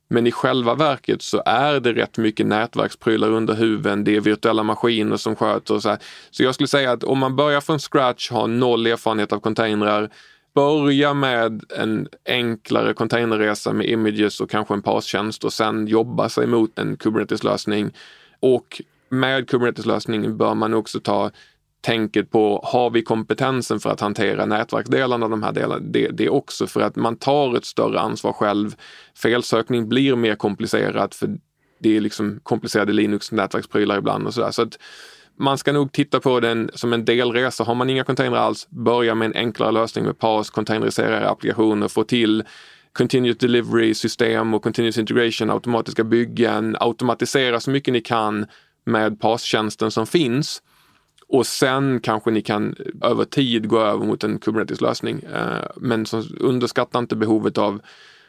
Men 0.08 0.26
i 0.26 0.32
själva 0.32 0.74
verket 0.74 1.22
så 1.22 1.42
är 1.46 1.80
det 1.80 1.92
rätt 1.92 2.18
mycket 2.18 2.46
nätverksprylar 2.46 3.30
under 3.30 3.54
huven. 3.54 4.04
Det 4.04 4.16
är 4.16 4.20
virtuella 4.20 4.62
maskiner 4.62 5.16
som 5.16 5.36
sköter 5.36 5.74
och 5.74 5.82
så 5.82 5.88
här. 5.88 5.98
Så 6.30 6.42
jag 6.42 6.54
skulle 6.54 6.68
säga 6.68 6.92
att 6.92 7.04
om 7.04 7.18
man 7.18 7.36
börjar 7.36 7.60
från 7.60 7.78
scratch, 7.78 8.30
har 8.30 8.46
noll 8.46 8.86
erfarenhet 8.86 9.32
av 9.32 9.40
containrar, 9.40 10.10
börja 10.54 11.14
med 11.14 11.64
en 11.76 12.08
enklare 12.26 12.94
containerresa 12.94 13.72
med 13.72 13.86
images 13.86 14.40
och 14.40 14.50
kanske 14.50 14.74
en 14.74 14.82
pass-tjänst 14.82 15.44
och 15.44 15.52
sen 15.52 15.86
jobba 15.86 16.28
sig 16.28 16.46
mot 16.46 16.78
en 16.78 16.96
Kubernetes-lösning. 16.96 17.90
Och 18.40 18.82
med 19.10 19.50
Kubernetes-lösningen 19.50 20.36
bör 20.36 20.54
man 20.54 20.74
också 20.74 21.00
ta 21.00 21.30
tänket 21.80 22.30
på, 22.30 22.60
har 22.64 22.90
vi 22.90 23.02
kompetensen 23.02 23.80
för 23.80 23.90
att 23.90 24.00
hantera 24.00 24.46
nätverksdelarna 24.46 25.24
av 25.26 25.30
de 25.30 25.42
här 25.42 25.52
delarna? 25.52 25.86
Det, 25.90 26.08
det 26.08 26.28
också 26.28 26.66
för 26.66 26.80
att 26.80 26.96
man 26.96 27.16
tar 27.16 27.56
ett 27.56 27.64
större 27.64 28.00
ansvar 28.00 28.32
själv. 28.32 28.74
Felsökning 29.22 29.88
blir 29.88 30.16
mer 30.16 30.34
komplicerat 30.34 31.14
för 31.14 31.38
det 31.80 31.96
är 31.96 32.00
liksom 32.00 32.40
komplicerade 32.42 32.92
Linux-nätverksprylar 32.92 33.98
ibland 33.98 34.26
och 34.26 34.34
sådär. 34.34 34.50
Så 34.50 34.62
att 34.62 34.78
man 35.38 35.58
ska 35.58 35.72
nog 35.72 35.92
titta 35.92 36.20
på 36.20 36.40
den 36.40 36.70
som 36.74 36.92
en 36.92 37.04
delresa. 37.04 37.64
Har 37.64 37.74
man 37.74 37.90
inga 37.90 38.04
containrar 38.04 38.38
alls, 38.38 38.68
börja 38.70 39.14
med 39.14 39.26
en 39.26 39.36
enklare 39.36 39.72
lösning 39.72 40.04
med 40.04 40.18
PAS, 40.18 40.50
containerisera 40.50 41.28
applikationer, 41.28 41.88
få 41.88 42.04
till 42.04 42.44
continuous 42.92 43.38
delivery 43.38 43.94
system 43.94 44.54
och 44.54 44.62
continuous 44.62 44.98
integration, 44.98 45.50
automatiska 45.50 46.04
byggen, 46.04 46.76
automatisera 46.80 47.60
så 47.60 47.70
mycket 47.70 47.92
ni 47.92 48.00
kan 48.00 48.46
med 48.84 49.20
PAS-tjänsten 49.20 49.90
som 49.90 50.06
finns. 50.06 50.62
Och 51.28 51.46
sen 51.46 52.00
kanske 52.00 52.30
ni 52.30 52.42
kan 52.42 52.74
över 53.02 53.24
tid 53.24 53.68
gå 53.68 53.80
över 53.80 54.06
mot 54.06 54.24
en 54.24 54.38
Kubernetes-lösning. 54.38 55.20
Eh, 55.34 55.66
men 55.76 56.06
underskatta 56.40 56.98
inte 56.98 57.16
behovet 57.16 57.58
av 57.58 57.80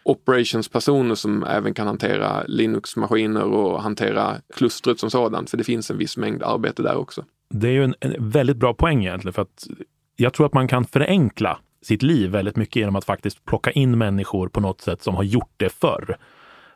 operationspersoner 0.03 1.15
som 1.15 1.43
även 1.43 1.73
kan 1.73 1.87
hantera 1.87 2.43
Linux-maskiner 2.47 3.43
och 3.43 3.81
hantera 3.83 4.35
klustret 4.55 4.99
som 4.99 5.09
sådant, 5.09 5.49
för 5.49 5.57
det 5.57 5.63
finns 5.63 5.91
en 5.91 5.97
viss 5.97 6.17
mängd 6.17 6.43
arbete 6.43 6.83
där 6.83 6.95
också. 6.97 7.25
Det 7.49 7.67
är 7.67 7.71
ju 7.71 7.83
en, 7.83 7.95
en 7.99 8.29
väldigt 8.29 8.57
bra 8.57 8.73
poäng 8.73 9.05
egentligen, 9.05 9.33
för 9.33 9.41
att 9.41 9.67
jag 10.15 10.33
tror 10.33 10.45
att 10.45 10.53
man 10.53 10.67
kan 10.67 10.85
förenkla 10.85 11.59
sitt 11.81 12.01
liv 12.01 12.31
väldigt 12.31 12.55
mycket 12.55 12.75
genom 12.75 12.95
att 12.95 13.05
faktiskt 13.05 13.45
plocka 13.45 13.71
in 13.71 13.97
människor 13.97 14.47
på 14.47 14.59
något 14.59 14.81
sätt 14.81 15.03
som 15.03 15.15
har 15.15 15.23
gjort 15.23 15.53
det 15.57 15.69
förr. 15.69 16.17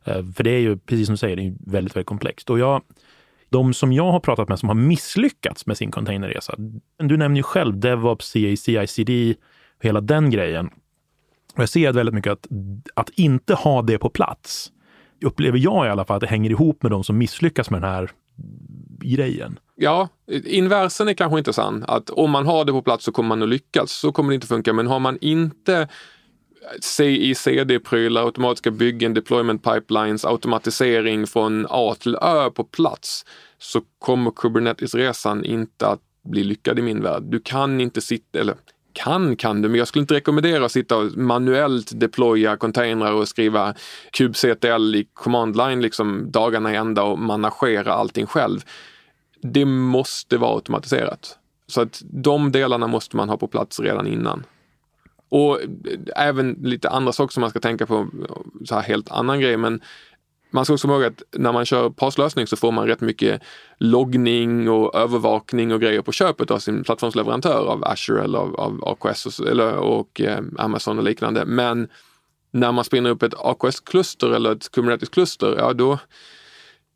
Eh, 0.03 0.25
för 0.35 0.43
det 0.43 0.49
är 0.49 0.59
ju, 0.59 0.77
precis 0.77 1.07
som 1.07 1.13
du 1.13 1.17
säger, 1.17 1.35
det 1.35 1.41
är 1.41 1.53
väldigt, 1.65 1.95
väldigt 1.95 2.07
komplext. 2.07 2.49
Och 2.49 2.59
jag, 2.59 2.81
de 3.49 3.73
som 3.73 3.93
jag 3.93 4.11
har 4.11 4.19
pratat 4.19 4.49
med 4.49 4.59
som 4.59 4.69
har 4.69 4.75
misslyckats 4.75 5.65
med 5.65 5.77
sin 5.77 5.91
containerresa, 5.91 6.55
du 6.97 7.17
nämner 7.17 7.37
ju 7.37 7.43
själv 7.43 7.79
DevOps, 7.79 8.27
CI, 8.57 9.35
hela 9.81 10.01
den 10.01 10.29
grejen. 10.29 10.69
Och 11.55 11.61
jag 11.61 11.69
ser 11.69 11.93
väldigt 11.93 12.15
mycket 12.15 12.31
att, 12.33 12.47
att 12.93 13.09
inte 13.09 13.53
ha 13.53 13.81
det 13.81 13.97
på 13.97 14.09
plats, 14.09 14.71
upplever 15.25 15.57
jag 15.57 15.87
i 15.87 15.89
alla 15.89 16.05
fall 16.05 16.15
att 16.15 16.21
det 16.21 16.27
hänger 16.27 16.49
ihop 16.49 16.83
med 16.83 16.91
de 16.91 17.03
som 17.03 17.17
misslyckas 17.17 17.69
med 17.69 17.81
den 17.81 17.91
här 17.91 18.11
grejen. 18.99 19.59
Ja, 19.75 20.09
inversen 20.45 21.07
är 21.07 21.13
kanske 21.13 21.37
inte 21.37 21.53
sann. 21.53 21.85
Att 21.87 22.09
om 22.09 22.31
man 22.31 22.45
har 22.45 22.65
det 22.65 22.71
på 22.71 22.81
plats 22.81 23.05
så 23.05 23.11
kommer 23.11 23.27
man 23.27 23.43
att 23.43 23.49
lyckas. 23.49 23.91
Så 23.91 24.11
kommer 24.11 24.29
det 24.29 24.35
inte 24.35 24.47
funka. 24.47 24.73
Men 24.73 24.87
har 24.87 24.99
man 24.99 25.17
inte 25.21 25.87
CI-CD-prylar, 26.81 28.25
automatiska 28.25 28.71
byggen, 28.71 29.13
deployment 29.13 29.63
pipelines, 29.63 30.25
automatisering 30.25 31.27
från 31.27 31.67
A 31.69 31.95
till 31.99 32.15
Ö 32.15 32.49
på 32.49 32.63
plats 32.63 33.25
så 33.57 33.81
kommer 33.99 34.31
Kubernetes-resan 34.31 35.45
inte 35.45 35.87
att 35.87 36.01
bli 36.23 36.43
lyckad 36.43 36.79
i 36.79 36.81
min 36.81 37.01
värld. 37.01 37.23
Du 37.23 37.39
kan 37.39 37.81
inte 37.81 38.01
sitta, 38.01 38.39
eller 38.39 38.55
kan 38.93 39.35
kan 39.35 39.61
du, 39.61 39.69
men 39.69 39.77
jag 39.77 39.87
skulle 39.87 40.01
inte 40.01 40.13
rekommendera 40.13 40.65
att 40.65 40.71
sitta 40.71 40.97
och 40.97 41.17
manuellt 41.17 41.99
deploya 41.99 42.57
containrar 42.57 43.11
och 43.11 43.27
skriva 43.27 43.73
kubectl 44.11 44.95
i 44.95 45.07
command 45.13 45.57
line 45.57 45.81
liksom 45.81 46.31
dagarna 46.31 46.73
i 46.73 46.75
ända 46.75 47.03
och 47.03 47.19
managera 47.19 47.93
allting 47.93 48.25
själv. 48.25 48.59
Det 49.41 49.65
måste 49.65 50.37
vara 50.37 50.55
automatiserat. 50.55 51.37
Så 51.67 51.81
att 51.81 52.01
de 52.05 52.51
delarna 52.51 52.87
måste 52.87 53.17
man 53.17 53.29
ha 53.29 53.37
på 53.37 53.47
plats 53.47 53.79
redan 53.79 54.07
innan. 54.07 54.43
Och 55.29 55.61
eh, 55.61 55.67
även 56.15 56.53
lite 56.53 56.89
andra 56.89 57.11
saker 57.11 57.33
som 57.33 57.41
man 57.41 57.49
ska 57.49 57.59
tänka 57.59 57.85
på, 57.85 58.07
så 58.65 58.75
här 58.75 58.81
helt 58.81 59.11
annan 59.11 59.39
grej, 59.39 59.57
men 59.57 59.81
man 60.55 60.65
ska 60.65 60.73
också 60.73 60.87
komma 60.87 60.99
ihåg 60.99 61.13
att 61.13 61.39
när 61.39 61.51
man 61.51 61.65
kör 61.65 61.89
passlösning 61.89 62.47
så 62.47 62.55
får 62.55 62.71
man 62.71 62.87
rätt 62.87 63.01
mycket 63.01 63.41
loggning 63.77 64.69
och 64.69 64.95
övervakning 64.95 65.73
och 65.73 65.81
grejer 65.81 66.01
på 66.01 66.11
köpet 66.11 66.51
av 66.51 66.59
sin 66.59 66.83
plattformsleverantör 66.83 67.65
av 67.65 67.85
Azure 67.85 68.23
eller 68.23 68.39
av, 68.39 68.55
av 68.55 68.83
AKS 68.83 69.25
och, 69.25 69.47
eller, 69.47 69.75
och 69.75 70.21
eh, 70.21 70.39
Amazon 70.57 70.97
och 70.97 71.03
liknande. 71.03 71.45
Men 71.45 71.87
när 72.51 72.71
man 72.71 72.83
spinner 72.83 73.09
upp 73.09 73.23
ett 73.23 73.33
AKS-kluster 73.37 74.29
eller 74.31 74.51
ett 74.51 74.71
Kubernetes-kluster, 74.71 75.55
ja 75.57 75.73
då, 75.73 75.99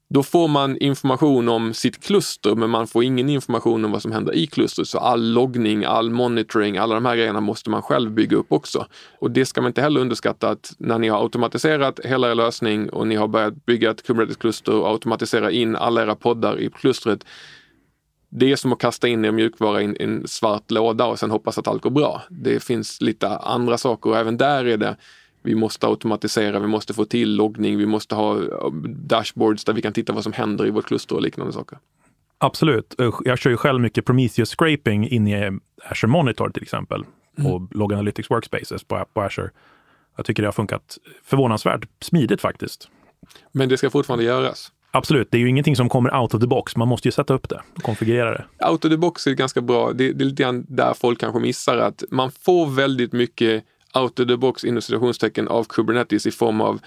då 0.10 0.24
får 0.24 0.48
man 0.48 0.78
information 0.78 1.50
om 1.50 1.74
sitt 1.74 2.04
kluster, 2.04 2.56
men 2.56 2.70
man 2.70 2.88
får 2.88 3.04
ingen 3.04 3.30
information 3.30 3.86
om 3.86 3.92
vad 3.92 4.02
som 4.02 4.12
händer 4.12 4.34
i 4.34 4.48
klustret. 4.48 4.88
Så 4.88 4.98
all 4.98 5.34
loggning, 5.34 5.86
all 5.86 6.10
monitoring, 6.10 6.78
alla 6.78 6.96
de 6.96 7.06
här 7.06 7.16
grejerna 7.16 7.42
måste 7.42 7.70
man 7.70 7.82
själv 7.82 8.12
bygga 8.12 8.38
upp 8.38 8.52
också. 8.52 8.86
Och 9.20 9.32
det 9.32 9.46
ska 9.46 9.62
man 9.62 9.70
inte 9.70 9.82
heller 9.82 10.02
underskatta 10.02 10.50
att 10.50 10.74
när 10.78 11.00
ni 11.00 11.08
har 11.08 11.22
automatiserat 11.22 12.00
hela 12.04 12.32
er 12.32 12.36
lösning 12.36 12.90
och 12.90 13.08
ni 13.08 13.16
har 13.16 13.28
börjat 13.28 13.66
bygga 13.66 13.92
ett 13.92 14.04
Kubernetes-kluster 14.04 14.74
och 14.74 14.88
automatisera 14.88 15.52
in 15.52 15.76
alla 15.76 16.02
era 16.02 16.16
poddar 16.16 16.60
i 16.60 16.70
klustret. 16.70 17.26
Det 18.30 18.52
är 18.52 18.56
som 18.56 18.74
att 18.74 18.80
kasta 18.80 19.08
in 19.08 19.26
er 19.26 19.32
mjukvara 19.32 19.82
i 19.82 19.96
en 20.00 20.28
svart 20.28 20.72
låda 20.72 21.06
och 21.06 21.20
sen 21.20 21.32
hoppas 21.32 21.58
att 21.58 21.68
allt 21.68 21.82
går 21.82 21.90
bra. 21.90 22.22
Det 22.30 22.64
finns 22.64 23.02
lite 23.02 23.28
andra 23.28 23.78
saker 23.78 24.10
och 24.10 24.18
även 24.18 24.38
där 24.38 24.66
är 24.66 24.78
det 24.78 24.98
vi 25.50 25.56
måste 25.56 25.88
automatisera, 25.88 26.60
vi 26.60 26.68
måste 26.68 26.94
få 26.94 27.06
till 27.06 27.36
loggning, 27.36 27.78
vi 27.78 27.86
måste 27.86 28.16
ha 28.16 28.40
dashboards 28.88 29.66
där 29.66 29.74
vi 29.74 29.82
kan 29.82 29.94
titta 29.94 30.14
vad 30.14 30.24
som 30.24 30.34
händer 30.34 30.68
i 30.68 30.70
vårt 30.70 30.86
kluster 30.86 31.16
och 31.16 31.22
liknande 31.22 31.54
saker. 31.54 31.78
Absolut. 32.38 32.96
Jag 33.26 33.40
kör 33.40 33.50
ju 33.50 33.58
själv 33.58 33.82
mycket 33.82 34.06
Prometheus 34.06 34.56
scraping 34.56 35.08
in 35.08 35.28
i 35.28 35.60
Azure 35.84 36.12
Monitor 36.12 36.50
till 36.50 36.64
exempel 36.64 37.06
mm. 37.38 37.52
och 37.52 37.76
Log 37.76 37.94
Analytics 37.94 38.30
Workspaces 38.30 38.84
på, 38.84 39.06
på 39.14 39.22
Azure. 39.22 39.50
Jag 40.16 40.26
tycker 40.26 40.44
det 40.44 40.48
har 40.48 40.54
funkat 40.54 40.98
förvånansvärt 41.24 41.88
smidigt 42.02 42.42
faktiskt. 42.42 42.90
Men 43.52 43.70
det 43.70 43.78
ska 43.78 43.90
fortfarande 43.90 44.26
göras? 44.26 44.72
Absolut, 44.92 45.32
det 45.32 45.38
är 45.38 45.40
ju 45.40 45.50
ingenting 45.50 45.76
som 45.76 45.90
kommer 45.90 46.22
out 46.22 46.34
of 46.34 46.42
the 46.42 46.48
box. 46.48 46.76
Man 46.76 46.88
måste 46.88 47.08
ju 47.08 47.12
sätta 47.12 47.34
upp 47.34 47.50
det 47.50 47.62
och 47.76 47.84
konfigurera 47.84 48.32
det. 48.32 48.66
Out 48.70 48.86
of 48.86 48.92
the 48.92 48.98
box 48.98 49.28
är 49.28 49.32
ganska 49.32 49.62
bra. 49.62 49.94
Det, 49.94 50.14
det 50.14 50.24
är 50.24 50.26
lite 50.26 50.44
grann 50.44 50.66
där 50.70 50.94
folk 50.94 51.20
kanske 51.20 51.40
missar 51.40 51.78
att 51.78 52.04
man 52.12 52.32
får 52.32 52.66
väldigt 52.68 53.14
mycket 53.14 53.64
out 53.94 54.20
of 54.20 54.28
the 54.28 54.38
box 54.38 54.64
inom 54.64 54.82
citationstecken 54.82 55.48
av 55.48 55.64
Kubernetes 55.64 56.26
i 56.26 56.32
form 56.32 56.62
av 56.62 56.80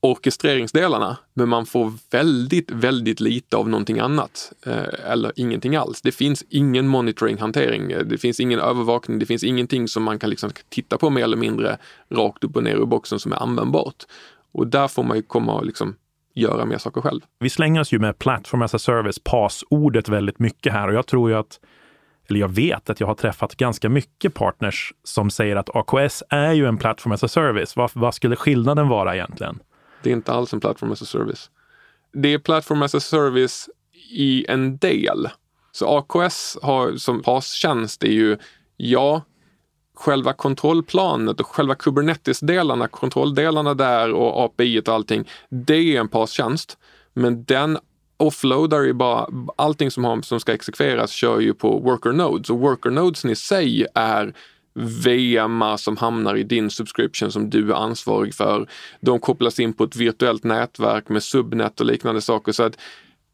orkestreringsdelarna, 0.00 1.16
men 1.34 1.48
man 1.48 1.66
får 1.66 1.92
väldigt, 2.10 2.70
väldigt 2.70 3.20
lite 3.20 3.56
av 3.56 3.68
någonting 3.68 3.98
annat 3.98 4.52
eh, 4.66 5.10
eller 5.10 5.32
ingenting 5.36 5.76
alls. 5.76 6.02
Det 6.02 6.12
finns 6.12 6.44
ingen 6.48 6.88
monitoring-hantering, 6.88 8.08
det 8.08 8.18
finns 8.18 8.40
ingen 8.40 8.60
övervakning, 8.60 9.18
det 9.18 9.26
finns 9.26 9.44
ingenting 9.44 9.88
som 9.88 10.02
man 10.02 10.18
kan 10.18 10.30
liksom 10.30 10.50
titta 10.68 10.98
på 10.98 11.10
mer 11.10 11.24
eller 11.24 11.36
mindre 11.36 11.78
rakt 12.10 12.44
upp 12.44 12.56
och 12.56 12.62
ner 12.62 12.76
ur 12.76 12.86
boxen 12.86 13.18
som 13.18 13.32
är 13.32 13.36
användbart. 13.36 14.04
Och 14.52 14.66
där 14.66 14.88
får 14.88 15.02
man 15.02 15.16
ju 15.16 15.22
komma 15.22 15.54
och 15.54 15.66
liksom 15.66 15.96
göra 16.34 16.64
mer 16.64 16.78
saker 16.78 17.00
själv. 17.00 17.20
Vi 17.38 17.50
slänger 17.50 17.80
oss 17.80 17.92
ju 17.92 17.98
med 17.98 18.18
Platform 18.18 18.62
as 18.62 18.74
a 18.74 18.78
Service, 18.78 19.18
PAS-ordet 19.24 20.08
väldigt 20.08 20.38
mycket 20.38 20.72
här 20.72 20.88
och 20.88 20.94
jag 20.94 21.06
tror 21.06 21.30
ju 21.30 21.36
att 21.36 21.60
eller 22.28 22.40
jag 22.40 22.48
vet 22.48 22.90
att 22.90 23.00
jag 23.00 23.06
har 23.06 23.14
träffat 23.14 23.54
ganska 23.54 23.88
mycket 23.88 24.34
partners 24.34 24.92
som 25.04 25.30
säger 25.30 25.56
att 25.56 25.76
AKS 25.76 26.22
är 26.28 26.52
ju 26.52 26.66
en 26.66 26.76
plattform 26.78 27.12
as 27.12 27.24
a 27.24 27.28
service. 27.28 27.76
Vad, 27.76 27.90
vad 27.94 28.14
skulle 28.14 28.36
skillnaden 28.36 28.88
vara 28.88 29.14
egentligen? 29.14 29.58
Det 30.02 30.10
är 30.10 30.14
inte 30.14 30.32
alls 30.32 30.52
en 30.52 30.60
plattform 30.60 30.92
as 30.92 31.02
a 31.02 31.04
service. 31.04 31.50
Det 32.12 32.34
är 32.34 32.38
plattform 32.38 32.82
as 32.82 32.94
a 32.94 33.00
service 33.00 33.68
i 34.10 34.46
en 34.48 34.76
del. 34.76 35.28
Så 35.72 35.98
AKS 35.98 36.58
har 36.62 36.96
som 36.96 37.22
PAS-tjänst 37.22 38.04
är 38.04 38.12
ju, 38.12 38.36
ja, 38.76 39.22
själva 39.94 40.32
kontrollplanet 40.32 41.40
och 41.40 41.46
själva 41.46 41.74
Kubernetes-delarna, 41.74 42.88
kontrolldelarna 42.88 43.74
där 43.74 44.12
och 44.12 44.44
API 44.44 44.80
och 44.80 44.88
allting, 44.88 45.28
det 45.48 45.96
är 45.96 46.00
en 46.00 46.08
PAS-tjänst. 46.08 46.78
Men 47.12 47.44
den 47.44 47.78
offloadar 48.16 48.82
ju 48.82 48.92
bara, 48.92 49.26
allting 49.56 49.90
som, 49.90 50.04
har, 50.04 50.22
som 50.22 50.40
ska 50.40 50.52
exekveras 50.52 51.10
kör 51.10 51.40
ju 51.40 51.54
på 51.54 51.78
worker 51.78 52.12
nodes 52.12 52.50
och 52.50 52.58
worker 52.58 52.90
nodesen 52.90 53.30
i 53.30 53.36
sig 53.36 53.86
är 53.94 54.34
VM 54.74 55.62
som 55.78 55.96
hamnar 55.96 56.36
i 56.36 56.42
din 56.42 56.70
subscription 56.70 57.32
som 57.32 57.50
du 57.50 57.70
är 57.70 57.74
ansvarig 57.74 58.34
för. 58.34 58.68
De 59.00 59.18
kopplas 59.18 59.60
in 59.60 59.72
på 59.72 59.84
ett 59.84 59.96
virtuellt 59.96 60.44
nätverk 60.44 61.08
med 61.08 61.22
subnet 61.22 61.80
och 61.80 61.86
liknande 61.86 62.20
saker. 62.20 62.52
Så 62.52 62.62
att 62.62 62.78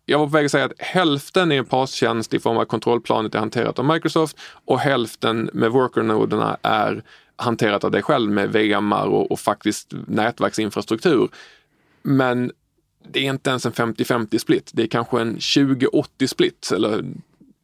jag 0.06 0.18
var 0.18 0.26
på 0.26 0.32
väg 0.32 0.44
att 0.44 0.50
säga 0.50 0.64
att 0.64 0.72
hälften 0.78 1.52
är 1.52 1.58
en 1.58 1.64
PAS-tjänst 1.64 2.34
i 2.34 2.38
form 2.38 2.56
av 2.56 2.64
kontrollplanet 2.64 3.34
är 3.34 3.38
hanterat 3.38 3.78
av 3.78 3.84
Microsoft 3.84 4.36
och 4.64 4.78
hälften 4.78 5.50
med 5.52 5.70
worker-noderna 5.70 6.56
är 6.62 7.02
hanterat 7.36 7.84
av 7.84 7.90
dig 7.90 8.02
själv 8.02 8.30
med 8.30 8.52
VMar 8.52 9.06
och, 9.06 9.30
och 9.30 9.40
faktiskt 9.40 9.92
nätverksinfrastruktur. 10.06 11.28
Men 12.02 12.52
det 13.10 13.26
är 13.26 13.30
inte 13.30 13.50
ens 13.50 13.66
en 13.66 13.72
50-50 13.72 14.38
split. 14.38 14.70
Det 14.74 14.82
är 14.82 14.86
kanske 14.86 15.20
en 15.20 15.36
20-80 15.36 16.26
split 16.26 16.72
eller 16.74 17.04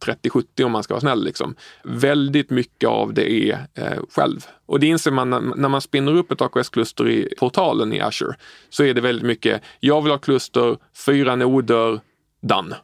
30-70 0.04 0.64
om 0.64 0.72
man 0.72 0.82
ska 0.82 0.94
vara 0.94 1.00
snäll. 1.00 1.24
Liksom. 1.24 1.54
Väldigt 1.84 2.50
mycket 2.50 2.88
av 2.88 3.14
det 3.14 3.32
är 3.32 3.66
eh, 3.74 3.98
själv. 4.10 4.46
Och 4.66 4.80
det 4.80 4.86
inser 4.86 5.10
man 5.10 5.30
när, 5.30 5.40
när 5.40 5.68
man 5.68 5.80
spinner 5.80 6.14
upp 6.14 6.32
ett 6.32 6.40
AKS-kluster 6.40 7.08
i 7.08 7.34
portalen 7.38 7.92
i 7.92 8.00
Azure. 8.00 8.34
Så 8.70 8.84
är 8.84 8.94
det 8.94 9.00
väldigt 9.00 9.26
mycket, 9.26 9.62
jag 9.80 10.02
vill 10.02 10.10
ha 10.10 10.18
kluster, 10.18 10.76
fyra 11.06 11.36
noder, 11.36 12.00
done. 12.40 12.76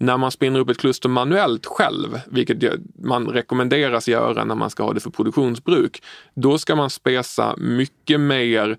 När 0.00 0.16
man 0.16 0.30
spinner 0.30 0.60
upp 0.60 0.70
ett 0.70 0.78
kluster 0.78 1.08
manuellt 1.08 1.66
själv, 1.66 2.20
vilket 2.26 2.58
man 3.02 3.26
rekommenderas 3.26 4.08
göra 4.08 4.44
när 4.44 4.54
man 4.54 4.70
ska 4.70 4.82
ha 4.82 4.92
det 4.92 5.00
för 5.00 5.10
produktionsbruk, 5.10 6.02
då 6.34 6.58
ska 6.58 6.76
man 6.76 6.90
spesa 6.90 7.54
mycket 7.56 8.20
mer 8.20 8.78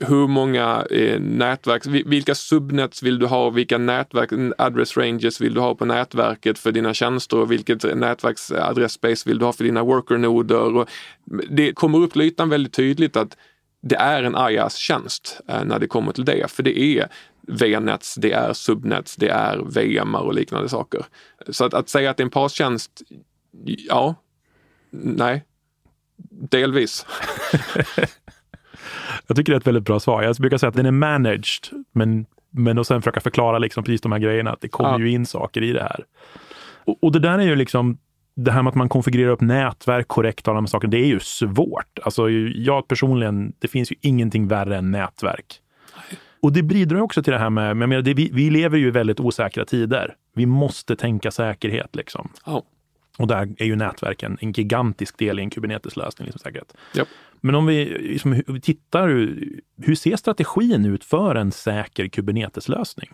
hur 0.00 0.28
många 0.28 0.86
eh, 0.90 1.20
nätverk, 1.20 1.86
vilka 1.86 2.34
subnets 2.34 3.02
vill 3.02 3.18
du 3.18 3.26
ha, 3.26 3.50
vilka 3.50 3.78
nätverk, 3.78 4.54
address 4.58 4.96
ranges 4.96 5.40
vill 5.40 5.54
du 5.54 5.60
ha 5.60 5.74
på 5.74 5.84
nätverket 5.84 6.58
för 6.58 6.72
dina 6.72 6.94
tjänster 6.94 7.38
och 7.38 7.52
vilket 7.52 7.96
nätverksadressspace 7.96 9.28
vill 9.28 9.38
du 9.38 9.44
ha 9.44 9.52
för 9.52 9.64
dina 9.64 9.82
worker-noder. 9.82 10.86
Det 11.50 11.72
kommer 11.72 11.98
upp 11.98 12.12
till 12.12 12.22
ytan 12.22 12.48
väldigt 12.48 12.72
tydligt 12.72 13.16
att 13.16 13.36
det 13.88 13.96
är 13.96 14.22
en 14.22 14.34
IaaS-tjänst 14.34 15.40
eh, 15.48 15.64
när 15.64 15.78
det 15.78 15.86
kommer 15.86 16.12
till 16.12 16.24
det, 16.24 16.50
för 16.50 16.62
det 16.62 16.78
är 16.78 17.08
VNets, 17.40 18.14
det 18.14 18.32
är 18.32 18.52
subnets, 18.52 19.16
det 19.16 19.28
är 19.28 19.58
VMar 19.58 20.20
och 20.20 20.34
liknande 20.34 20.68
saker. 20.68 21.04
Så 21.48 21.64
att, 21.64 21.74
att 21.74 21.88
säga 21.88 22.10
att 22.10 22.16
det 22.16 22.20
är 22.20 22.24
en 22.24 22.30
PAS-tjänst, 22.30 23.02
ja, 23.88 24.14
nej, 24.90 25.44
delvis. 26.30 27.06
jag 29.26 29.36
tycker 29.36 29.52
det 29.52 29.56
är 29.56 29.60
ett 29.60 29.66
väldigt 29.66 29.84
bra 29.84 30.00
svar. 30.00 30.22
Jag 30.22 30.36
brukar 30.36 30.58
säga 30.58 30.68
att 30.68 30.76
den 30.76 30.86
är 30.86 30.90
managed, 30.90 31.84
men, 31.92 32.26
men 32.50 32.78
och 32.78 32.86
sen 32.86 33.02
försöka 33.02 33.20
förklara 33.20 33.58
liksom 33.58 33.84
precis 33.84 34.00
de 34.00 34.12
här 34.12 34.18
grejerna, 34.18 34.52
att 34.52 34.60
det 34.60 34.68
kommer 34.68 34.90
ja. 34.90 34.98
ju 34.98 35.10
in 35.10 35.26
saker 35.26 35.62
i 35.62 35.72
det 35.72 35.82
här. 35.82 36.04
Och, 36.84 37.04
och, 37.04 37.12
det 37.12 37.18
där 37.18 37.38
är 37.38 37.42
ju 37.42 37.56
liksom, 37.56 37.98
det 38.36 38.50
här 38.50 38.62
med 38.62 38.70
att 38.70 38.76
man 38.76 38.88
konfigurerar 38.88 39.30
upp 39.30 39.40
nätverk 39.40 40.08
korrekt 40.08 40.48
och 40.48 40.52
alla 40.52 40.60
de 40.60 40.66
sakerna, 40.66 40.90
det 40.90 40.98
är 40.98 41.06
ju 41.06 41.20
svårt. 41.20 41.98
Alltså 42.02 42.30
jag 42.30 42.88
personligen, 42.88 43.52
det 43.58 43.68
finns 43.68 43.92
ju 43.92 43.96
ingenting 44.00 44.48
värre 44.48 44.76
än 44.76 44.90
nätverk. 44.90 45.60
Och 46.40 46.52
det 46.52 46.62
bidrar 46.62 47.00
också 47.00 47.22
till 47.22 47.32
det 47.32 47.38
här 47.38 47.50
med, 47.50 47.76
med 47.76 48.04
det, 48.04 48.14
vi, 48.14 48.30
vi 48.32 48.50
lever 48.50 48.78
ju 48.78 48.86
i 48.86 48.90
väldigt 48.90 49.20
osäkra 49.20 49.64
tider. 49.64 50.14
Vi 50.34 50.46
måste 50.46 50.96
tänka 50.96 51.30
säkerhet 51.30 51.96
liksom. 51.96 52.28
Oh. 52.44 52.62
Och 53.18 53.26
där 53.26 53.54
är 53.58 53.64
ju 53.64 53.76
nätverken 53.76 54.38
en 54.40 54.52
gigantisk 54.52 55.18
del 55.18 55.38
i 55.38 55.42
en 55.42 55.50
Kubernetes-lösning. 55.50 56.26
Liksom 56.26 56.38
säkerhet. 56.38 56.76
Yep. 56.96 57.08
Men 57.40 57.54
om 57.54 57.66
vi 57.66 57.84
liksom, 57.84 58.42
tittar, 58.62 59.08
hur 59.82 59.94
ser 59.94 60.16
strategin 60.16 60.84
ut 60.84 61.04
för 61.04 61.34
en 61.34 61.52
säker 61.52 62.08
Kubernetes-lösning? 62.08 63.10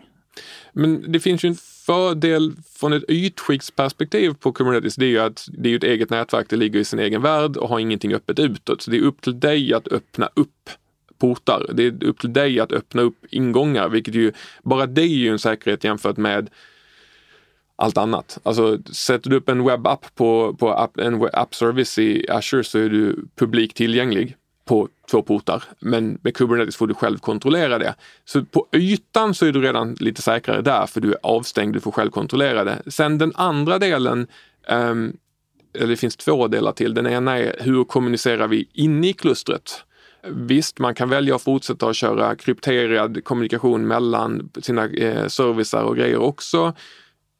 Men 0.72 1.12
det 1.12 1.20
finns 1.20 1.44
ju 1.44 1.48
en 1.48 1.56
fördel 1.86 2.52
från 2.74 2.92
ett 2.92 3.04
ytskiktsperspektiv 3.08 4.34
på 4.34 4.52
Kubernetes. 4.52 4.96
Det 4.96 5.04
är 5.04 5.10
ju 5.10 5.18
att 5.18 5.48
det 5.58 5.72
är 5.72 5.76
ett 5.76 5.84
eget 5.84 6.10
nätverk, 6.10 6.46
det 6.50 6.56
ligger 6.56 6.80
i 6.80 6.84
sin 6.84 6.98
egen 6.98 7.22
värld 7.22 7.56
och 7.56 7.68
har 7.68 7.78
ingenting 7.78 8.14
öppet 8.14 8.38
utåt. 8.38 8.82
Så 8.82 8.90
det 8.90 8.96
är 8.96 9.02
upp 9.02 9.20
till 9.20 9.40
dig 9.40 9.74
att 9.74 9.88
öppna 9.88 10.28
upp 10.34 10.70
portar. 11.18 11.66
Det 11.72 11.82
är 11.82 12.04
upp 12.04 12.20
till 12.20 12.32
dig 12.32 12.60
att 12.60 12.72
öppna 12.72 13.02
upp 13.02 13.26
ingångar, 13.30 13.88
vilket 13.88 14.14
ju, 14.14 14.32
bara 14.62 14.86
det 14.86 15.02
är 15.02 15.06
ju 15.06 15.28
en 15.28 15.38
säkerhet 15.38 15.84
jämfört 15.84 16.16
med 16.16 16.50
allt 17.76 17.98
annat. 17.98 18.38
Alltså 18.42 18.78
sätter 18.92 19.30
du 19.30 19.36
upp 19.36 19.48
en 19.48 19.64
webbapp 19.64 20.14
på, 20.14 20.56
på 20.58 20.72
app, 20.72 20.98
en 20.98 21.28
app 21.32 21.54
service 21.54 21.98
i 21.98 22.26
Azure 22.28 22.64
så 22.64 22.78
är 22.78 22.88
du 22.88 23.24
publikt 23.36 23.76
tillgänglig 23.76 24.36
på 24.72 24.88
två 25.10 25.22
portar. 25.22 25.64
Men 25.78 26.18
med 26.22 26.36
Kubernetes 26.36 26.76
får 26.76 26.86
du 26.86 26.94
själv 26.94 27.18
kontrollera 27.18 27.78
det. 27.78 27.94
Så 28.24 28.44
på 28.44 28.66
ytan 28.72 29.34
så 29.34 29.46
är 29.46 29.52
du 29.52 29.62
redan 29.62 29.94
lite 29.94 30.22
säkrare 30.22 30.62
där 30.62 30.86
för 30.86 31.00
du 31.00 31.12
är 31.12 31.18
avstängd, 31.22 31.74
du 31.74 31.80
får 31.80 31.92
själv 31.92 32.10
kontrollera 32.10 32.64
det. 32.64 32.82
Sen 32.86 33.18
den 33.18 33.32
andra 33.34 33.78
delen, 33.78 34.26
um, 34.68 35.16
eller 35.74 35.86
det 35.86 35.96
finns 35.96 36.16
två 36.16 36.48
delar 36.48 36.72
till. 36.72 36.94
Den 36.94 37.06
ena 37.06 37.38
är 37.38 37.56
hur 37.60 37.84
kommunicerar 37.84 38.48
vi 38.48 38.68
inne 38.72 39.08
i 39.08 39.12
klustret? 39.12 39.84
Visst, 40.22 40.78
man 40.78 40.94
kan 40.94 41.08
välja 41.08 41.34
att 41.34 41.42
fortsätta 41.42 41.88
att 41.88 41.96
köra 41.96 42.36
krypterad 42.36 43.24
kommunikation 43.24 43.86
mellan 43.86 44.50
sina 44.62 44.88
eh, 44.88 45.26
servicer 45.26 45.82
och 45.82 45.96
grejer 45.96 46.18
också. 46.18 46.74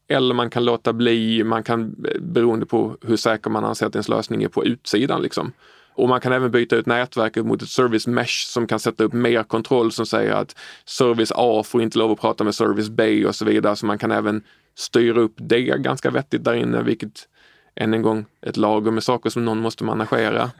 Eller 0.08 0.34
man 0.34 0.50
kan 0.50 0.64
låta 0.64 0.92
bli, 0.92 1.44
man 1.44 1.62
kan 1.62 2.04
eh, 2.08 2.20
beroende 2.20 2.66
på 2.66 2.96
hur 3.02 3.16
säker 3.16 3.50
man 3.50 3.64
anser 3.64 3.86
att 3.86 3.94
ens 3.94 4.08
lösning 4.08 4.42
är 4.42 4.48
på 4.48 4.64
utsidan. 4.64 5.22
Liksom. 5.22 5.52
Och 5.94 6.08
man 6.08 6.20
kan 6.20 6.32
även 6.32 6.50
byta 6.50 6.76
ut 6.76 6.86
nätverket 6.86 7.46
mot 7.46 7.62
ett 7.62 7.68
service 7.68 8.06
mesh 8.06 8.46
som 8.46 8.66
kan 8.66 8.80
sätta 8.80 9.04
upp 9.04 9.12
mer 9.12 9.42
kontroll 9.42 9.92
som 9.92 10.06
säger 10.06 10.32
att 10.32 10.56
service 10.84 11.32
A 11.34 11.62
får 11.66 11.82
inte 11.82 11.98
lov 11.98 12.10
att 12.10 12.20
prata 12.20 12.44
med 12.44 12.54
service 12.54 12.88
B 12.88 13.26
och 13.26 13.34
så 13.34 13.44
vidare. 13.44 13.76
Så 13.76 13.86
man 13.86 13.98
kan 13.98 14.10
även 14.10 14.42
styra 14.74 15.20
upp 15.20 15.34
det 15.36 15.60
ganska 15.60 16.10
vettigt 16.10 16.44
där 16.44 16.54
inne, 16.54 16.82
vilket 16.82 17.28
än 17.74 17.94
en 17.94 18.02
gång 18.02 18.24
ett 18.46 18.56
lager 18.56 18.90
med 18.90 19.02
saker 19.02 19.30
som 19.30 19.44
någon 19.44 19.58
måste 19.58 19.84
managera. 19.84 20.50